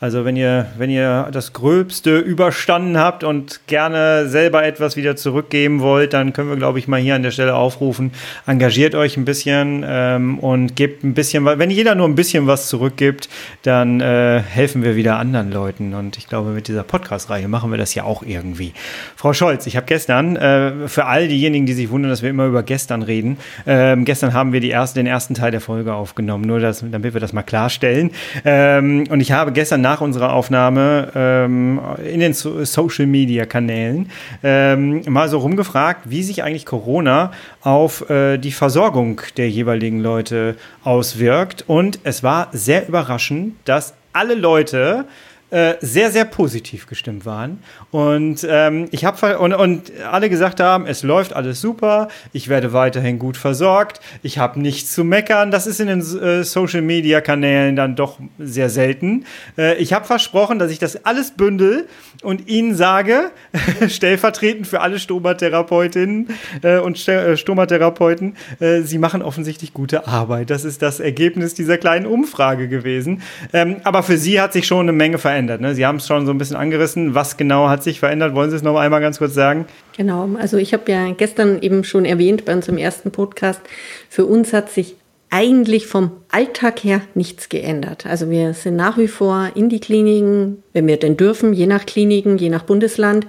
Also 0.02 0.26
wenn 0.26 0.36
ihr, 0.36 0.68
wenn 0.78 0.90
ihr 0.90 1.30
das 1.32 1.54
Gröbste 1.54 2.18
überstanden 2.18 2.98
habt 2.98 3.24
und 3.24 3.62
gerne 3.68 4.28
selber 4.28 4.66
etwas 4.66 4.98
wieder 4.98 5.16
zurückgeben 5.16 5.80
wollt, 5.80 6.12
dann 6.14 6.34
können 6.34 6.50
wir, 6.50 6.58
glaube 6.58 6.80
ich, 6.80 6.90
mal 6.90 7.00
hier 7.00 7.16
an 7.16 7.24
der 7.24 7.32
Stelle 7.32 7.56
aufrufen. 7.56 8.12
Engagiert 8.46 8.94
euch 8.94 9.16
ein 9.16 9.24
bisschen 9.24 9.86
ähm, 9.88 10.40
und 10.40 10.76
gebt 10.76 11.06
ein 11.06 11.14
bisschen, 11.14 11.46
wenn 11.46 11.70
jeder 11.70 11.96
nur 11.96 12.08
ein 12.08 12.16
bisschen 12.16 12.46
was 12.46 12.68
zurückgibt, 12.68 13.30
dann 13.64 14.02
äh, 14.02 14.42
helfen 14.42 14.84
wir 14.84 14.98
wieder 14.98 15.18
anderen 15.18 15.52
Leuten. 15.52 15.94
Und 15.94 16.18
ich 16.18 16.28
glaube, 16.28 16.50
mit 16.50 16.68
dieser 16.68 16.84
Podcast-Reihe 16.84 17.48
machen 17.48 17.72
wir 17.72 17.78
das 17.78 17.96
ja 17.96 18.04
auch 18.04 18.22
irgendwie. 18.22 18.74
Frau 19.16 19.32
Scholz, 19.32 19.66
ich 19.66 19.78
habe 19.78 19.86
gestern, 19.86 20.36
äh, 20.36 20.88
für 20.88 21.06
all 21.06 21.30
diejenigen, 21.30 21.66
die 21.66 21.74
sich 21.74 21.90
wundern, 21.90 22.10
dass 22.10 22.22
wir 22.22 22.30
immer 22.30 22.48
über 22.48 22.64
gestern 22.64 23.02
reden, 23.02 23.38
äh, 23.66 23.96
gestern 23.98 24.34
haben 24.34 24.52
wir 24.52 24.60
die 24.60 24.72
erste, 24.72 25.00
den 25.00 25.08
ersten 25.08 25.36
Teil 25.36 25.52
der 25.52 25.62
Folge 25.62 25.94
aufgenommen, 25.94 26.44
nur 26.44 26.60
das, 26.60 26.84
damit 26.86 27.14
wir 27.14 27.22
das 27.22 27.32
mal 27.32 27.44
klarstellen. 27.44 28.12
Ähm, 28.44 29.06
und 29.10 29.22
ich 29.22 29.32
habe 29.32 29.54
gestern 29.54 29.86
nach 29.86 29.95
unserer 30.02 30.34
Aufnahme 30.34 31.12
ähm, 31.16 31.80
in 32.04 32.20
den 32.20 32.34
so 32.34 32.64
Social 32.64 33.06
Media 33.06 33.46
Kanälen 33.46 34.10
ähm, 34.44 35.02
mal 35.08 35.30
so 35.30 35.40
rumgefragt, 35.40 36.10
wie 36.10 36.24
sich 36.24 36.44
eigentlich 36.44 36.66
Corona 36.66 37.32
auf 37.62 38.10
äh, 38.10 38.38
die 38.38 38.52
Versorgung 38.52 39.22
der 39.38 39.50
jeweiligen 39.50 40.00
Leute 40.00 40.56
auswirkt. 40.84 41.64
Und 41.68 42.00
es 42.04 42.24
war 42.24 42.50
sehr 42.52 42.88
überraschend, 42.88 43.56
dass 43.66 43.94
alle 44.14 44.36
Leute 44.36 45.06
äh, 45.56 45.78
sehr, 45.80 46.12
sehr 46.12 46.26
positiv 46.26 46.86
gestimmt 46.86 47.26
waren. 47.26 47.60
Und 47.90 48.46
ähm, 48.50 48.90
ich 48.92 49.06
habe 49.06 49.40
und, 49.40 49.54
und 49.54 49.94
alle 50.12 50.30
gesagt 50.30 50.60
haben, 50.60 50.86
es 50.86 51.02
läuft 51.02 51.32
alles 51.32 51.62
super, 51.62 52.10
ich 52.34 52.50
werde 52.50 52.74
weiterhin 52.74 53.20
gut 53.20 53.38
versorgt, 53.38 54.02
ich 54.22 54.38
habe 54.38 54.60
nichts 54.60 54.92
zu 54.92 55.06
meckern. 55.06 55.52
Das 55.52 55.66
ist 55.66 55.80
in 55.80 55.88
den 55.88 56.02
äh, 56.02 56.44
Social 56.44 56.82
Media 56.82 57.22
Kanälen 57.22 57.78
dann 57.78 57.96
doch 57.96 58.20
sehr 58.38 58.70
selten. 58.70 59.24
Äh, 59.58 59.78
ich 59.78 59.94
habe 59.94 60.04
versprochen, 60.04 60.60
dass 60.60 60.72
ich 60.72 60.80
das 60.80 61.06
alles 61.06 61.32
bündel 61.32 61.88
und 62.22 62.50
Ihnen 62.50 62.76
sage, 62.76 63.32
stellvertretend 63.88 64.68
für 64.68 64.82
alle 64.82 65.00
Stomatherapeutinnen 65.00 66.32
äh, 66.64 66.80
und 66.80 67.08
äh, 67.08 67.38
Stomatherapeuten, 67.38 68.36
Sie 68.84 68.98
machen 68.98 69.22
offensichtlich 69.22 69.74
gute 69.74 70.08
Arbeit. 70.08 70.50
Das 70.50 70.66
ist 70.66 70.82
das 70.82 71.00
Ergebnis 71.00 71.54
dieser 71.54 71.78
kleinen 71.78 72.06
Umfrage 72.06 72.68
gewesen. 72.68 73.22
Ähm, 73.54 73.78
aber 73.84 74.04
für 74.04 74.18
Sie 74.18 74.42
hat 74.42 74.52
sich 74.52 74.68
schon 74.68 74.82
eine 74.82 74.92
Menge 74.92 75.18
verändert. 75.18 75.45
Ne? 75.46 75.76
Sie 75.76 75.86
haben 75.86 75.98
es 75.98 76.08
schon 76.08 76.26
so 76.26 76.32
ein 76.32 76.38
bisschen 76.38 76.56
angerissen. 76.56 77.16
Was 77.16 77.38
genau 77.38 77.70
hat 77.70 77.84
sich 77.84 78.00
verändert? 78.00 78.36
Wollen 78.36 78.50
Sie 78.50 78.56
es 78.56 78.64
noch 78.64 78.78
einmal 78.78 79.02
ganz 79.02 79.18
kurz 79.20 79.34
sagen? 79.34 79.66
Genau, 79.98 80.30
also 80.40 80.58
ich 80.58 80.74
habe 80.74 80.92
ja 80.92 81.12
gestern 81.12 81.62
eben 81.62 81.84
schon 81.84 82.06
erwähnt 82.06 82.46
bei 82.46 82.54
unserem 82.54 82.78
ersten 82.78 83.12
Podcast, 83.12 83.62
für 84.10 84.26
uns 84.26 84.54
hat 84.54 84.70
sich 84.70 84.96
eigentlich 85.30 85.88
vom 85.88 86.12
Alltag 86.30 86.84
her 86.84 87.02
nichts 87.14 87.50
geändert. 87.50 88.06
Also 88.06 88.30
wir 88.30 88.54
sind 88.54 88.76
nach 88.76 88.98
wie 88.98 89.08
vor 89.08 89.50
in 89.56 89.70
die 89.70 89.80
Kliniken, 89.80 90.64
wenn 90.72 90.88
wir 90.88 90.98
denn 90.98 91.18
dürfen, 91.18 91.52
je 91.52 91.68
nach 91.68 91.86
Kliniken, 91.86 92.38
je 92.38 92.50
nach 92.50 92.64
Bundesland. 92.64 93.28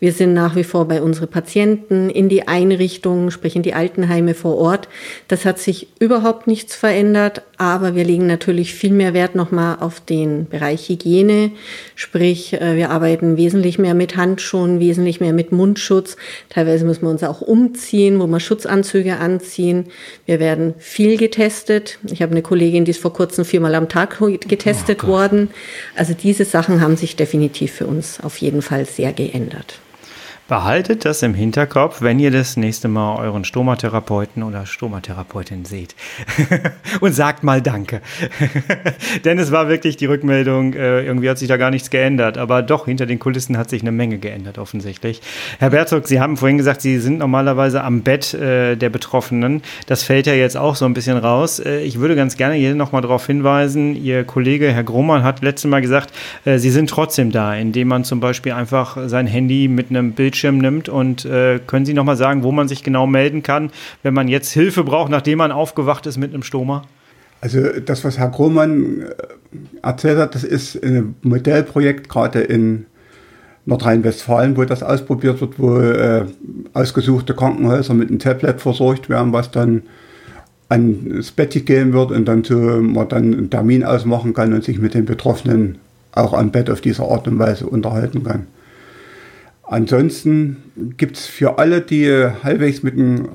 Wir 0.00 0.12
sind 0.12 0.34
nach 0.34 0.56
wie 0.56 0.64
vor 0.64 0.86
bei 0.86 1.02
unseren 1.02 1.28
Patienten 1.28 2.10
in 2.10 2.28
die 2.28 2.48
Einrichtungen, 2.48 3.30
sprich 3.30 3.56
in 3.56 3.62
die 3.62 3.74
Altenheime 3.74 4.34
vor 4.34 4.56
Ort. 4.56 4.88
Das 5.28 5.44
hat 5.44 5.58
sich 5.58 5.88
überhaupt 5.98 6.46
nichts 6.46 6.74
verändert, 6.74 7.42
aber 7.56 7.94
wir 7.94 8.04
legen 8.04 8.26
natürlich 8.26 8.74
viel 8.74 8.92
mehr 8.92 9.14
Wert 9.14 9.34
nochmal 9.34 9.76
auf 9.80 10.00
den 10.00 10.46
Bereich 10.48 10.88
Hygiene. 10.88 11.52
Sprich, 11.94 12.54
äh, 12.54 12.76
wir 12.76 12.90
arbeiten 12.90 13.36
wesentlich 13.36 13.78
mehr 13.78 13.94
mit 13.94 14.16
Handschuhen, 14.16 14.80
wesentlich 14.80 15.20
mehr 15.20 15.32
mit 15.32 15.52
Mundschutz. 15.52 16.16
Teilweise 16.48 16.84
müssen 16.84 17.02
wir 17.02 17.10
uns 17.10 17.22
auch 17.22 17.40
umziehen, 17.40 18.20
wo 18.20 18.26
wir 18.26 18.40
Schutzanzüge 18.40 19.18
anziehen. 19.18 19.86
Wir 20.26 20.40
werden 20.40 20.74
viel 20.78 21.16
getestet. 21.16 21.98
Ich 22.10 22.22
habe 22.22 22.32
eine 22.32 22.42
Kollegin, 22.42 22.84
die 22.84 22.90
ist 22.90 23.00
vor 23.00 23.12
kurzem 23.12 23.44
viermal 23.44 23.74
am 23.74 23.88
Tag 23.88 24.18
getestet 24.48 25.04
oh 25.04 25.08
worden. 25.08 25.50
Also 25.96 26.14
diese 26.14 26.44
Sachen 26.44 26.80
haben 26.80 26.96
sich 26.96 27.16
definitiv 27.16 27.72
für 27.72 27.86
uns 27.86 28.20
auf 28.22 28.38
jeden 28.38 28.62
Fall 28.62 28.86
sehr 28.86 29.12
geändert. 29.12 29.78
Behaltet 30.46 31.06
das 31.06 31.22
im 31.22 31.32
Hinterkopf, 31.32 32.02
wenn 32.02 32.18
ihr 32.18 32.30
das 32.30 32.58
nächste 32.58 32.86
Mal 32.86 33.16
euren 33.16 33.46
Stomatherapeuten 33.46 34.42
oder 34.42 34.66
Stomatherapeutin 34.66 35.64
seht. 35.64 35.94
und 37.00 37.14
sagt 37.14 37.42
mal 37.44 37.62
Danke. 37.62 38.02
Denn 39.24 39.38
es 39.38 39.52
war 39.52 39.70
wirklich 39.70 39.96
die 39.96 40.04
Rückmeldung, 40.04 40.74
äh, 40.74 41.02
irgendwie 41.02 41.30
hat 41.30 41.38
sich 41.38 41.48
da 41.48 41.56
gar 41.56 41.70
nichts 41.70 41.88
geändert. 41.88 42.36
Aber 42.36 42.60
doch, 42.60 42.84
hinter 42.84 43.06
den 43.06 43.18
Kulissen 43.18 43.56
hat 43.56 43.70
sich 43.70 43.80
eine 43.80 43.90
Menge 43.90 44.18
geändert, 44.18 44.58
offensichtlich. 44.58 45.22
Herr 45.60 45.70
Berzog, 45.70 46.06
Sie 46.06 46.20
haben 46.20 46.36
vorhin 46.36 46.58
gesagt, 46.58 46.82
Sie 46.82 46.98
sind 46.98 47.20
normalerweise 47.20 47.82
am 47.82 48.02
Bett 48.02 48.34
äh, 48.34 48.76
der 48.76 48.90
Betroffenen. 48.90 49.62
Das 49.86 50.02
fällt 50.02 50.26
ja 50.26 50.34
jetzt 50.34 50.58
auch 50.58 50.76
so 50.76 50.84
ein 50.84 50.92
bisschen 50.92 51.16
raus. 51.16 51.58
Äh, 51.58 51.80
ich 51.84 52.00
würde 52.00 52.16
ganz 52.16 52.36
gerne 52.36 52.56
hier 52.56 52.74
nochmal 52.74 53.00
darauf 53.00 53.26
hinweisen, 53.26 53.96
Ihr 53.96 54.24
Kollege 54.24 54.70
Herr 54.70 54.84
Grohmann 54.84 55.22
hat 55.22 55.40
letztes 55.40 55.70
Mal 55.70 55.80
gesagt, 55.80 56.12
Sie 56.44 56.70
sind 56.70 56.90
trotzdem 56.90 57.30
da, 57.30 57.54
indem 57.54 57.88
man 57.88 58.04
zum 58.04 58.20
Beispiel 58.20 58.52
einfach 58.52 58.98
sein 59.06 59.26
Handy 59.26 59.68
mit 59.68 59.88
einem 59.88 60.12
Bild 60.12 60.33
Bildschirm 60.34 60.58
nimmt. 60.58 60.88
Und 60.88 61.24
äh, 61.24 61.60
können 61.64 61.86
Sie 61.86 61.94
noch 61.94 62.04
mal 62.04 62.16
sagen, 62.16 62.42
wo 62.42 62.50
man 62.50 62.66
sich 62.66 62.82
genau 62.82 63.06
melden 63.06 63.42
kann, 63.42 63.70
wenn 64.02 64.14
man 64.14 64.26
jetzt 64.26 64.50
Hilfe 64.50 64.82
braucht, 64.82 65.10
nachdem 65.10 65.38
man 65.38 65.52
aufgewacht 65.52 66.06
ist 66.06 66.18
mit 66.18 66.34
einem 66.34 66.42
Stoma? 66.42 66.82
Also 67.40 67.60
das, 67.84 68.04
was 68.04 68.18
Herr 68.18 68.30
Krohmann 68.30 69.02
äh, 69.02 69.86
erzählt 69.86 70.18
hat, 70.18 70.34
das 70.34 70.42
ist 70.42 70.82
ein 70.82 71.14
Modellprojekt 71.22 72.08
gerade 72.08 72.40
in 72.40 72.86
Nordrhein-Westfalen, 73.66 74.56
wo 74.56 74.64
das 74.64 74.82
ausprobiert 74.82 75.40
wird, 75.40 75.58
wo 75.58 75.78
äh, 75.78 76.24
ausgesuchte 76.72 77.34
Krankenhäuser 77.34 77.94
mit 77.94 78.08
einem 78.08 78.18
Tablet 78.18 78.60
versorgt 78.60 79.08
werden, 79.08 79.32
was 79.32 79.52
dann 79.52 79.82
ans 80.68 81.30
Bett 81.30 81.64
gehen 81.64 81.92
wird 81.92 82.10
und 82.10 82.24
dann 82.24 82.42
so 82.42 82.56
man 82.56 83.08
dann 83.08 83.32
einen 83.32 83.50
Termin 83.50 83.84
ausmachen 83.84 84.34
kann 84.34 84.52
und 84.52 84.64
sich 84.64 84.80
mit 84.80 84.94
den 84.94 85.04
Betroffenen 85.04 85.78
auch 86.12 86.32
am 86.32 86.50
Bett 86.50 86.68
auf 86.70 86.80
diese 86.80 87.04
Art 87.04 87.28
und 87.28 87.38
Weise 87.38 87.66
unterhalten 87.66 88.24
kann. 88.24 88.46
Ansonsten 89.66 90.92
gibt 90.96 91.16
es 91.16 91.26
für 91.26 91.58
alle, 91.58 91.80
die 91.80 92.08
halbwegs 92.42 92.82
mit 92.82 92.96
dem 92.96 93.28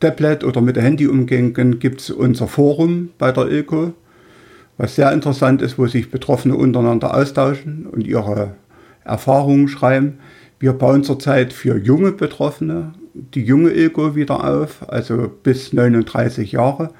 Tablet 0.00 0.44
oder 0.44 0.60
mit 0.60 0.76
dem 0.76 0.82
Handy 0.82 1.06
umgehen 1.06 1.52
können, 1.52 1.78
gibt 1.78 2.00
es 2.00 2.10
unser 2.10 2.48
Forum 2.48 3.10
bei 3.18 3.32
der 3.32 3.46
Ilko, 3.48 3.92
was 4.76 4.94
sehr 4.94 5.12
interessant 5.12 5.62
ist, 5.62 5.78
wo 5.78 5.86
sich 5.86 6.10
Betroffene 6.10 6.54
untereinander 6.54 7.14
austauschen 7.14 7.86
und 7.86 8.06
ihre 8.06 8.54
Erfahrungen 9.04 9.68
schreiben. 9.68 10.18
Wir 10.58 10.72
bauen 10.72 11.04
zurzeit 11.04 11.52
für 11.52 11.76
junge 11.76 12.12
Betroffene 12.12 12.92
die 13.34 13.44
junge 13.44 13.70
Ilko 13.70 14.14
wieder 14.14 14.44
auf, 14.44 14.88
also 14.90 15.30
bis 15.42 15.72
39 15.72 16.52
Jahre. 16.52 16.90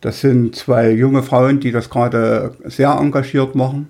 Das 0.00 0.20
sind 0.20 0.54
zwei 0.54 0.90
junge 0.90 1.22
Frauen, 1.22 1.60
die 1.60 1.72
das 1.72 1.90
gerade 1.90 2.52
sehr 2.64 2.90
engagiert 2.90 3.54
machen. 3.54 3.88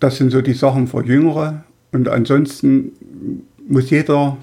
Das 0.00 0.16
sind 0.16 0.30
so 0.30 0.42
die 0.42 0.54
Sachen 0.54 0.86
für 0.86 1.04
Jüngere. 1.04 1.64
Und 1.92 2.08
ansonsten 2.08 2.92
muss 3.66 3.90
jeder 3.90 4.36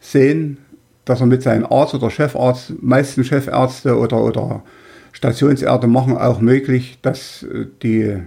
sehen, 0.00 0.58
dass 1.04 1.20
er 1.20 1.26
mit 1.26 1.42
seinem 1.42 1.66
Arzt 1.66 1.94
oder 1.94 2.10
Chefarzt, 2.10 2.74
meistens 2.80 3.28
Chefärzte 3.28 3.96
oder, 3.96 4.22
oder 4.22 4.62
Stationsärzte 5.12 5.86
machen 5.86 6.16
auch 6.16 6.40
möglich, 6.40 6.98
dass 7.02 7.44
äh, 7.44 7.66
die 7.82 8.18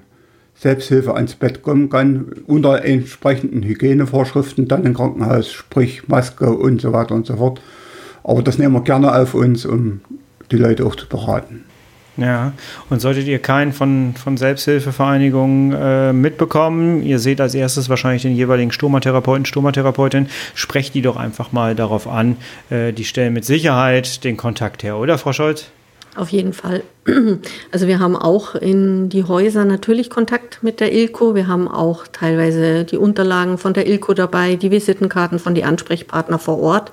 Selbsthilfe 0.56 1.14
ans 1.14 1.36
Bett 1.36 1.62
kommen 1.62 1.90
kann, 1.90 2.34
unter 2.46 2.84
entsprechenden 2.84 3.64
Hygienevorschriften 3.64 4.68
dann 4.68 4.86
im 4.86 4.94
Krankenhaus, 4.94 5.52
sprich 5.52 6.08
Maske 6.08 6.50
und 6.50 6.82
so 6.82 6.92
weiter 6.92 7.16
und 7.16 7.26
so 7.26 7.38
fort. 7.38 7.62
Aber 8.24 8.42
das 8.42 8.58
nehmen 8.58 8.74
wir 8.74 8.82
gerne 8.82 9.16
auf 9.16 9.36
uns, 9.36 9.66
um 9.66 10.02
die 10.52 10.58
Leute 10.58 10.86
auch 10.86 10.96
zu 10.96 11.08
beraten. 11.08 11.64
Ja, 12.18 12.52
und 12.90 13.00
solltet 13.00 13.28
ihr 13.28 13.40
keinen 13.40 13.72
von, 13.72 14.14
von 14.22 14.36
Selbsthilfevereinigungen 14.36 15.72
äh, 15.74 16.14
mitbekommen, 16.14 17.02
ihr 17.02 17.20
seht 17.20 17.40
als 17.40 17.56
erstes 17.56 17.88
wahrscheinlich 17.88 18.24
den 18.24 18.36
jeweiligen 18.36 18.72
Stomatherapeuten, 18.72 19.46
Stomatherapeutin, 19.46 20.28
sprecht 20.54 20.96
die 20.96 21.02
doch 21.02 21.16
einfach 21.16 21.52
mal 21.52 21.76
darauf 21.76 22.08
an. 22.08 22.36
Äh, 22.70 22.92
die 22.92 23.06
stellen 23.06 23.34
mit 23.34 23.46
Sicherheit 23.46 24.24
den 24.24 24.36
Kontakt 24.36 24.84
her, 24.84 24.98
oder 24.98 25.18
Frau 25.18 25.32
Scholz? 25.32 25.68
Auf 26.16 26.30
jeden 26.30 26.54
Fall. 26.54 26.84
Also 27.72 27.88
wir 27.88 28.00
haben 28.00 28.16
auch 28.16 28.56
in 28.56 29.10
die 29.10 29.24
Häuser 29.24 29.64
natürlich 29.64 30.10
Kontakt 30.10 30.64
mit 30.64 30.80
der 30.80 30.92
Ilko. 30.92 31.36
Wir 31.36 31.48
haben 31.48 31.68
auch 31.68 32.08
teilweise 32.08 32.84
die 32.84 32.98
Unterlagen 32.98 33.58
von 33.58 33.74
der 33.74 33.88
Ilko 33.88 34.14
dabei, 34.14 34.56
die 34.56 34.72
Visitenkarten 34.72 35.40
von 35.40 35.56
den 35.56 35.66
Ansprechpartner 35.66 36.40
vor 36.40 36.60
Ort. 36.60 36.92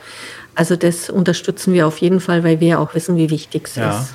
Also 0.55 0.77
das 0.77 1.11
unterstützen 1.11 1.73
wir 1.75 1.87
auf 1.87 1.99
jeden 1.99 2.21
Fall, 2.21 2.45
weil 2.45 2.61
wir 2.61 2.81
auch 2.81 2.95
wissen, 2.95 3.17
wie 3.17 3.31
wichtig 3.31 3.67
es 3.67 3.77
ja. 3.77 3.91
ist. 3.91 4.15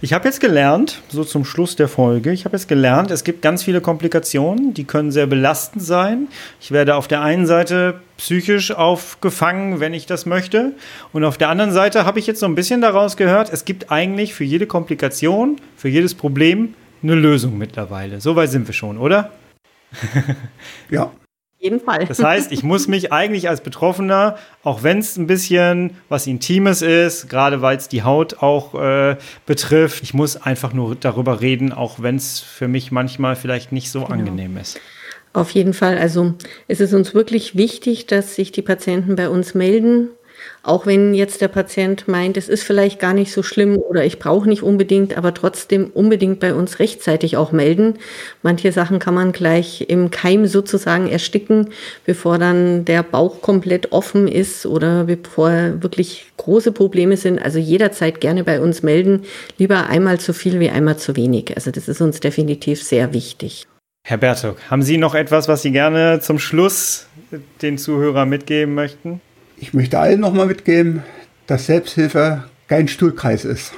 Ich 0.00 0.12
habe 0.12 0.26
jetzt 0.26 0.38
gelernt, 0.40 1.02
so 1.08 1.24
zum 1.24 1.44
Schluss 1.44 1.74
der 1.74 1.88
Folge, 1.88 2.30
ich 2.30 2.44
habe 2.44 2.56
jetzt 2.56 2.68
gelernt, 2.68 3.10
es 3.10 3.24
gibt 3.24 3.42
ganz 3.42 3.64
viele 3.64 3.80
Komplikationen, 3.80 4.72
die 4.72 4.84
können 4.84 5.10
sehr 5.10 5.26
belastend 5.26 5.82
sein. 5.82 6.28
Ich 6.60 6.70
werde 6.70 6.94
auf 6.94 7.08
der 7.08 7.20
einen 7.22 7.46
Seite 7.46 8.00
psychisch 8.16 8.70
aufgefangen, 8.70 9.80
wenn 9.80 9.94
ich 9.94 10.06
das 10.06 10.24
möchte. 10.24 10.72
Und 11.12 11.24
auf 11.24 11.36
der 11.36 11.48
anderen 11.48 11.72
Seite 11.72 12.04
habe 12.04 12.20
ich 12.20 12.28
jetzt 12.28 12.38
so 12.38 12.46
ein 12.46 12.54
bisschen 12.54 12.80
daraus 12.80 13.16
gehört, 13.16 13.52
es 13.52 13.64
gibt 13.64 13.90
eigentlich 13.90 14.34
für 14.34 14.44
jede 14.44 14.68
Komplikation, 14.68 15.56
für 15.76 15.88
jedes 15.88 16.14
Problem 16.14 16.74
eine 17.02 17.16
Lösung 17.16 17.58
mittlerweile. 17.58 18.20
So 18.20 18.36
weit 18.36 18.50
sind 18.50 18.68
wir 18.68 18.74
schon, 18.74 18.98
oder? 18.98 19.32
ja 20.90 21.10
jeden 21.58 21.80
Fall. 21.80 22.04
Das 22.06 22.22
heißt, 22.22 22.52
ich 22.52 22.62
muss 22.62 22.88
mich 22.88 23.12
eigentlich 23.12 23.48
als 23.48 23.60
Betroffener, 23.60 24.36
auch 24.62 24.82
wenn 24.82 24.98
es 24.98 25.16
ein 25.16 25.26
bisschen 25.26 25.96
was 26.08 26.26
Intimes 26.26 26.82
ist, 26.82 27.28
gerade 27.28 27.62
weil 27.62 27.76
es 27.76 27.88
die 27.88 28.02
Haut 28.02 28.42
auch 28.42 28.74
äh, 28.74 29.16
betrifft, 29.46 30.02
ich 30.02 30.14
muss 30.14 30.36
einfach 30.36 30.72
nur 30.72 30.94
darüber 30.94 31.40
reden, 31.40 31.72
auch 31.72 32.00
wenn 32.00 32.16
es 32.16 32.40
für 32.40 32.68
mich 32.68 32.92
manchmal 32.92 33.36
vielleicht 33.36 33.72
nicht 33.72 33.90
so 33.90 34.00
genau. 34.00 34.12
angenehm 34.12 34.56
ist. 34.56 34.80
Auf 35.32 35.50
jeden 35.50 35.74
Fall. 35.74 35.98
Also 35.98 36.34
es 36.68 36.80
ist 36.80 36.94
uns 36.94 37.14
wirklich 37.14 37.56
wichtig, 37.56 38.06
dass 38.06 38.34
sich 38.34 38.50
die 38.50 38.62
Patienten 38.62 39.16
bei 39.16 39.28
uns 39.28 39.54
melden 39.54 40.08
auch 40.68 40.86
wenn 40.86 41.14
jetzt 41.14 41.40
der 41.40 41.48
Patient 41.48 42.08
meint, 42.08 42.36
es 42.36 42.48
ist 42.48 42.62
vielleicht 42.62 43.00
gar 43.00 43.14
nicht 43.14 43.32
so 43.32 43.42
schlimm 43.42 43.78
oder 43.78 44.04
ich 44.04 44.18
brauche 44.18 44.48
nicht 44.48 44.62
unbedingt, 44.62 45.16
aber 45.16 45.32
trotzdem 45.32 45.90
unbedingt 45.92 46.40
bei 46.40 46.54
uns 46.54 46.78
rechtzeitig 46.78 47.36
auch 47.36 47.52
melden. 47.52 47.94
Manche 48.42 48.70
Sachen 48.70 48.98
kann 48.98 49.14
man 49.14 49.32
gleich 49.32 49.86
im 49.88 50.10
Keim 50.10 50.46
sozusagen 50.46 51.08
ersticken, 51.08 51.70
bevor 52.04 52.38
dann 52.38 52.84
der 52.84 53.02
Bauch 53.02 53.40
komplett 53.40 53.92
offen 53.92 54.28
ist 54.28 54.66
oder 54.66 55.04
bevor 55.04 55.50
wirklich 55.82 56.26
große 56.36 56.72
Probleme 56.72 57.16
sind. 57.16 57.40
Also 57.40 57.58
jederzeit 57.58 58.20
gerne 58.20 58.44
bei 58.44 58.60
uns 58.60 58.82
melden. 58.82 59.22
Lieber 59.56 59.86
einmal 59.86 60.20
zu 60.20 60.34
viel 60.34 60.60
wie 60.60 60.70
einmal 60.70 60.98
zu 60.98 61.16
wenig. 61.16 61.56
Also 61.56 61.70
das 61.70 61.88
ist 61.88 62.02
uns 62.02 62.20
definitiv 62.20 62.82
sehr 62.82 63.14
wichtig. 63.14 63.66
Herr 64.06 64.18
Bertog, 64.18 64.58
haben 64.70 64.82
Sie 64.82 64.98
noch 64.98 65.14
etwas, 65.14 65.48
was 65.48 65.62
Sie 65.62 65.72
gerne 65.72 66.20
zum 66.20 66.38
Schluss 66.38 67.06
den 67.62 67.78
Zuhörern 67.78 68.28
mitgeben 68.28 68.74
möchten? 68.74 69.20
Ich 69.60 69.74
möchte 69.74 69.98
allen 69.98 70.20
nochmal 70.20 70.46
mitgeben, 70.46 71.02
dass 71.48 71.66
Selbsthilfe 71.66 72.44
kein 72.68 72.86
Stuhlkreis 72.86 73.44
ist. 73.44 73.72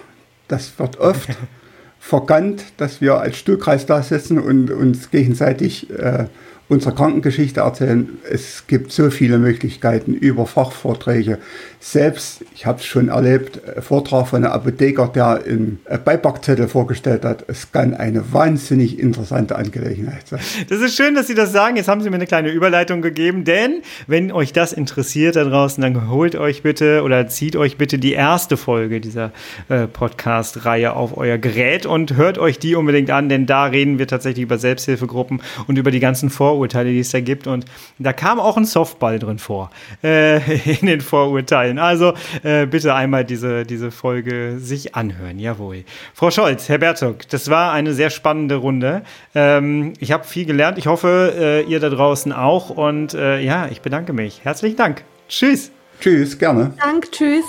Das 0.47 0.79
wird 0.79 0.99
oft 0.99 1.31
verkannt, 1.99 2.65
dass 2.77 3.01
wir 3.01 3.19
als 3.19 3.39
Stuhlkreis 3.39 3.87
da 3.87 4.03
sitzen 4.03 4.39
und 4.39 4.71
uns 4.71 5.11
gegenseitig 5.11 5.89
äh, 5.91 6.27
unsere 6.69 6.95
Krankengeschichte 6.95 7.61
erzählen. 7.61 8.19
Es 8.31 8.67
gibt 8.67 8.93
so 8.93 9.11
viele 9.11 9.39
Möglichkeiten 9.39 10.13
über 10.13 10.47
Fachvorträge. 10.47 11.39
Selbst, 11.81 12.45
ich 12.55 12.67
habe 12.67 12.79
es 12.79 12.85
schon 12.85 13.09
erlebt, 13.09 13.61
Vortrag 13.81 14.29
von 14.29 14.45
einem 14.45 14.53
Apotheker, 14.53 15.09
der 15.09 15.43
einen 15.45 15.81
Beipackzettel 16.05 16.69
vorgestellt 16.69 17.25
hat. 17.25 17.45
Es 17.49 17.73
kann 17.73 17.95
eine 17.95 18.33
wahnsinnig 18.33 18.99
interessante 18.99 19.57
Angelegenheit 19.57 20.29
sein. 20.29 20.41
Das 20.69 20.81
ist 20.81 20.95
schön, 20.95 21.15
dass 21.15 21.27
Sie 21.27 21.35
das 21.35 21.53
sagen. 21.53 21.77
Jetzt 21.77 21.89
haben 21.89 22.01
Sie 22.01 22.11
mir 22.11 22.17
eine 22.17 22.27
kleine 22.27 22.51
Überleitung 22.51 23.03
gegeben, 23.03 23.45
denn 23.45 23.83
wenn 24.07 24.31
euch 24.33 24.53
das 24.53 24.73
interessiert 24.73 25.37
da 25.37 25.45
draußen, 25.45 25.81
dann 25.83 26.11
holt 26.11 26.37
euch 26.37 26.63
bitte 26.63 27.03
oder 27.03 27.29
zieht 27.29 27.57
euch 27.57 27.77
bitte 27.77 27.99
die 27.99 28.13
erste 28.13 28.57
Folge 28.57 29.01
dieser 29.01 29.33
äh, 29.69 29.87
Podcast-Reihe 29.87 30.95
auf 30.95 31.17
euer 31.17 31.39
Gerät 31.39 31.87
und 31.87 32.17
hört 32.17 32.39
euch 32.39 32.59
die 32.59 32.75
unbedingt 32.75 33.11
an, 33.11 33.29
denn 33.29 33.47
da 33.47 33.65
reden 33.65 33.99
wir 33.99 34.07
tatsächlich 34.07 34.43
über 34.43 34.59
Selbsthilfegruppen 34.59 35.43
und 35.67 35.79
über 35.79 35.91
die 35.91 36.01
ganzen 36.01 36.31
Vorurteile 36.31 36.51
Vorurteile, 36.51 36.91
die 36.91 37.01
es 37.01 37.11
da 37.11 37.21
gibt. 37.21 37.47
Und 37.47 37.65
da 37.99 38.13
kam 38.13 38.41
auch 38.41 38.57
ein 38.57 38.65
Softball 38.65 39.19
drin 39.19 39.39
vor 39.39 39.71
äh, 40.03 40.39
in 40.81 40.87
den 40.87 41.01
Vorurteilen. 41.01 41.70
Also 41.79 42.15
äh, 42.43 42.67
bitte 42.67 42.95
einmal 42.95 43.25
diese, 43.25 43.65
diese 43.65 43.91
Folge 43.91 44.57
sich 44.59 44.95
anhören. 44.95 45.39
Jawohl. 45.39 45.85
Frau 46.15 46.31
Scholz, 46.31 46.69
Herr 46.69 46.79
Bertog, 46.79 47.29
das 47.29 47.51
war 47.51 47.73
eine 47.73 47.95
sehr 47.95 48.11
spannende 48.11 48.57
Runde. 48.57 49.03
Ähm, 49.35 49.95
ich 50.01 50.13
habe 50.13 50.25
viel 50.25 50.47
gelernt. 50.47 50.79
Ich 50.79 50.87
hoffe, 50.87 51.35
äh, 51.37 51.63
ihr 51.63 51.81
da 51.81 51.89
draußen 51.89 52.33
auch. 52.33 52.71
Und 52.71 53.15
äh, 53.15 53.41
ja, 53.41 53.69
ich 53.71 53.81
bedanke 53.81 54.13
mich. 54.13 54.41
Herzlichen 54.45 54.77
Dank. 54.77 55.05
Tschüss. 55.29 55.71
Tschüss, 56.01 56.39
gerne. 56.39 56.73
Dank, 56.81 57.13
tschüss. 57.13 57.45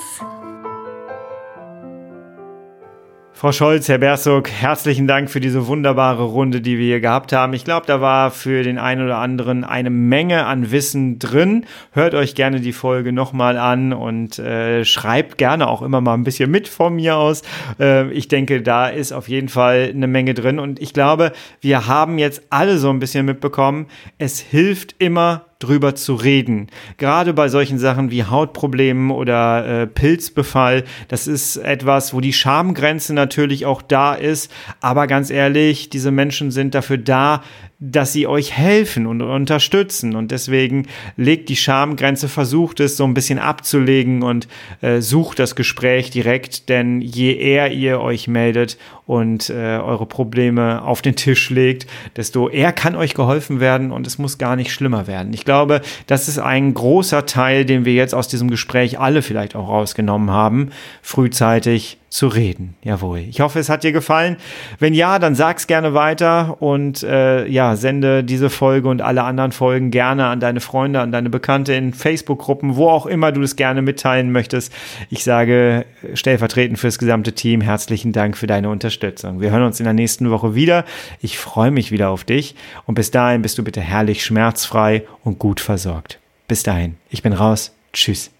Frau 3.41 3.51
Scholz, 3.51 3.89
Herr 3.89 3.97
Bersog, 3.97 4.51
herzlichen 4.51 5.07
Dank 5.07 5.31
für 5.31 5.39
diese 5.39 5.65
wunderbare 5.65 6.25
Runde, 6.25 6.61
die 6.61 6.77
wir 6.77 6.85
hier 6.85 6.99
gehabt 6.99 7.33
haben. 7.33 7.53
Ich 7.53 7.65
glaube, 7.65 7.87
da 7.87 7.99
war 7.99 8.29
für 8.29 8.61
den 8.61 8.77
einen 8.77 9.03
oder 9.03 9.17
anderen 9.17 9.63
eine 9.63 9.89
Menge 9.89 10.45
an 10.45 10.69
Wissen 10.69 11.17
drin. 11.17 11.65
Hört 11.91 12.13
euch 12.13 12.35
gerne 12.35 12.59
die 12.59 12.71
Folge 12.71 13.11
nochmal 13.11 13.57
an 13.57 13.93
und 13.93 14.37
äh, 14.37 14.85
schreibt 14.85 15.39
gerne 15.39 15.69
auch 15.69 15.81
immer 15.81 16.01
mal 16.01 16.13
ein 16.13 16.23
bisschen 16.23 16.51
mit 16.51 16.67
von 16.67 16.93
mir 16.93 17.17
aus. 17.17 17.41
Äh, 17.79 18.11
ich 18.11 18.27
denke, 18.27 18.61
da 18.61 18.87
ist 18.87 19.11
auf 19.11 19.27
jeden 19.27 19.49
Fall 19.49 19.89
eine 19.91 20.05
Menge 20.05 20.35
drin 20.35 20.59
und 20.59 20.79
ich 20.79 20.93
glaube, 20.93 21.31
wir 21.61 21.87
haben 21.87 22.19
jetzt 22.19 22.43
alle 22.51 22.77
so 22.77 22.91
ein 22.91 22.99
bisschen 22.99 23.25
mitbekommen, 23.25 23.87
es 24.19 24.39
hilft 24.39 24.93
immer 24.99 25.45
drüber 25.63 25.95
zu 25.95 26.15
reden. 26.15 26.67
Gerade 26.97 27.33
bei 27.33 27.49
solchen 27.49 27.79
Sachen 27.79 28.11
wie 28.11 28.23
Hautproblemen 28.23 29.11
oder 29.11 29.65
äh, 29.83 29.87
Pilzbefall, 29.87 30.83
das 31.07 31.27
ist 31.27 31.57
etwas, 31.57 32.13
wo 32.13 32.21
die 32.21 32.33
Schamgrenze 32.33 33.13
natürlich 33.13 33.65
auch 33.65 33.81
da 33.81 34.13
ist. 34.13 34.51
Aber 34.79 35.07
ganz 35.07 35.29
ehrlich, 35.29 35.89
diese 35.89 36.11
Menschen 36.11 36.51
sind 36.51 36.75
dafür 36.75 36.97
da, 36.97 37.43
dass 37.83 38.13
sie 38.13 38.27
euch 38.27 38.55
helfen 38.55 39.07
und 39.07 39.23
unterstützen. 39.23 40.15
Und 40.15 40.29
deswegen 40.29 40.87
legt 41.17 41.49
die 41.49 41.55
Schamgrenze, 41.55 42.29
versucht 42.29 42.79
es 42.79 42.95
so 42.95 43.03
ein 43.03 43.15
bisschen 43.15 43.39
abzulegen 43.39 44.21
und 44.21 44.47
äh, 44.81 45.01
sucht 45.01 45.39
das 45.39 45.55
Gespräch 45.55 46.11
direkt, 46.11 46.69
denn 46.69 47.01
je 47.01 47.33
eher 47.33 47.71
ihr 47.71 47.99
euch 47.99 48.27
meldet 48.27 48.77
und 49.07 49.49
äh, 49.49 49.79
eure 49.79 50.05
Probleme 50.05 50.83
auf 50.83 51.01
den 51.01 51.15
Tisch 51.15 51.49
legt, 51.49 51.87
desto 52.15 52.49
eher 52.49 52.71
kann 52.71 52.95
euch 52.95 53.15
geholfen 53.15 53.59
werden 53.59 53.91
und 53.91 54.05
es 54.05 54.19
muss 54.19 54.37
gar 54.37 54.55
nicht 54.55 54.71
schlimmer 54.71 55.07
werden. 55.07 55.33
Ich 55.33 55.43
glaube, 55.43 55.81
das 56.05 56.27
ist 56.27 56.37
ein 56.37 56.75
großer 56.75 57.25
Teil, 57.25 57.65
den 57.65 57.83
wir 57.83 57.93
jetzt 57.93 58.13
aus 58.13 58.27
diesem 58.27 58.51
Gespräch 58.51 58.99
alle 58.99 59.23
vielleicht 59.23 59.55
auch 59.55 59.67
rausgenommen 59.67 60.29
haben, 60.29 60.69
frühzeitig 61.01 61.97
zu 62.11 62.27
reden. 62.27 62.75
Jawohl. 62.83 63.19
Ich 63.19 63.39
hoffe, 63.39 63.57
es 63.57 63.69
hat 63.69 63.85
dir 63.85 63.93
gefallen. 63.93 64.35
Wenn 64.79 64.93
ja, 64.93 65.17
dann 65.17 65.33
sag's 65.33 65.65
gerne 65.65 65.93
weiter 65.93 66.61
und 66.61 67.03
äh, 67.03 67.47
ja, 67.47 67.77
sende 67.77 68.21
diese 68.25 68.49
Folge 68.49 68.89
und 68.89 69.01
alle 69.01 69.23
anderen 69.23 69.53
Folgen 69.53 69.91
gerne 69.91 70.25
an 70.27 70.41
deine 70.41 70.59
Freunde, 70.59 70.99
an 70.99 71.13
deine 71.13 71.29
Bekannte 71.29 71.73
in 71.73 71.93
Facebook-Gruppen, 71.93 72.75
wo 72.75 72.89
auch 72.89 73.05
immer 73.05 73.31
du 73.31 73.41
es 73.41 73.55
gerne 73.55 73.81
mitteilen 73.81 74.33
möchtest. 74.33 74.73
Ich 75.09 75.23
sage 75.23 75.85
stellvertretend 76.13 76.77
fürs 76.77 76.99
gesamte 76.99 77.31
Team 77.31 77.61
herzlichen 77.61 78.11
Dank 78.11 78.37
für 78.37 78.47
deine 78.47 78.69
Unterstützung. 78.69 79.39
Wir 79.39 79.51
hören 79.51 79.63
uns 79.63 79.79
in 79.79 79.85
der 79.85 79.93
nächsten 79.93 80.29
Woche 80.29 80.53
wieder. 80.53 80.83
Ich 81.21 81.39
freue 81.39 81.71
mich 81.71 81.93
wieder 81.93 82.09
auf 82.09 82.25
dich 82.25 82.55
und 82.85 82.95
bis 82.95 83.11
dahin 83.11 83.41
bist 83.41 83.57
du 83.57 83.63
bitte 83.63 83.79
herrlich 83.79 84.25
schmerzfrei 84.25 85.05
und 85.23 85.39
gut 85.39 85.61
versorgt. 85.61 86.19
Bis 86.49 86.63
dahin, 86.63 86.97
ich 87.09 87.23
bin 87.23 87.31
raus. 87.31 87.73
Tschüss. 87.93 88.31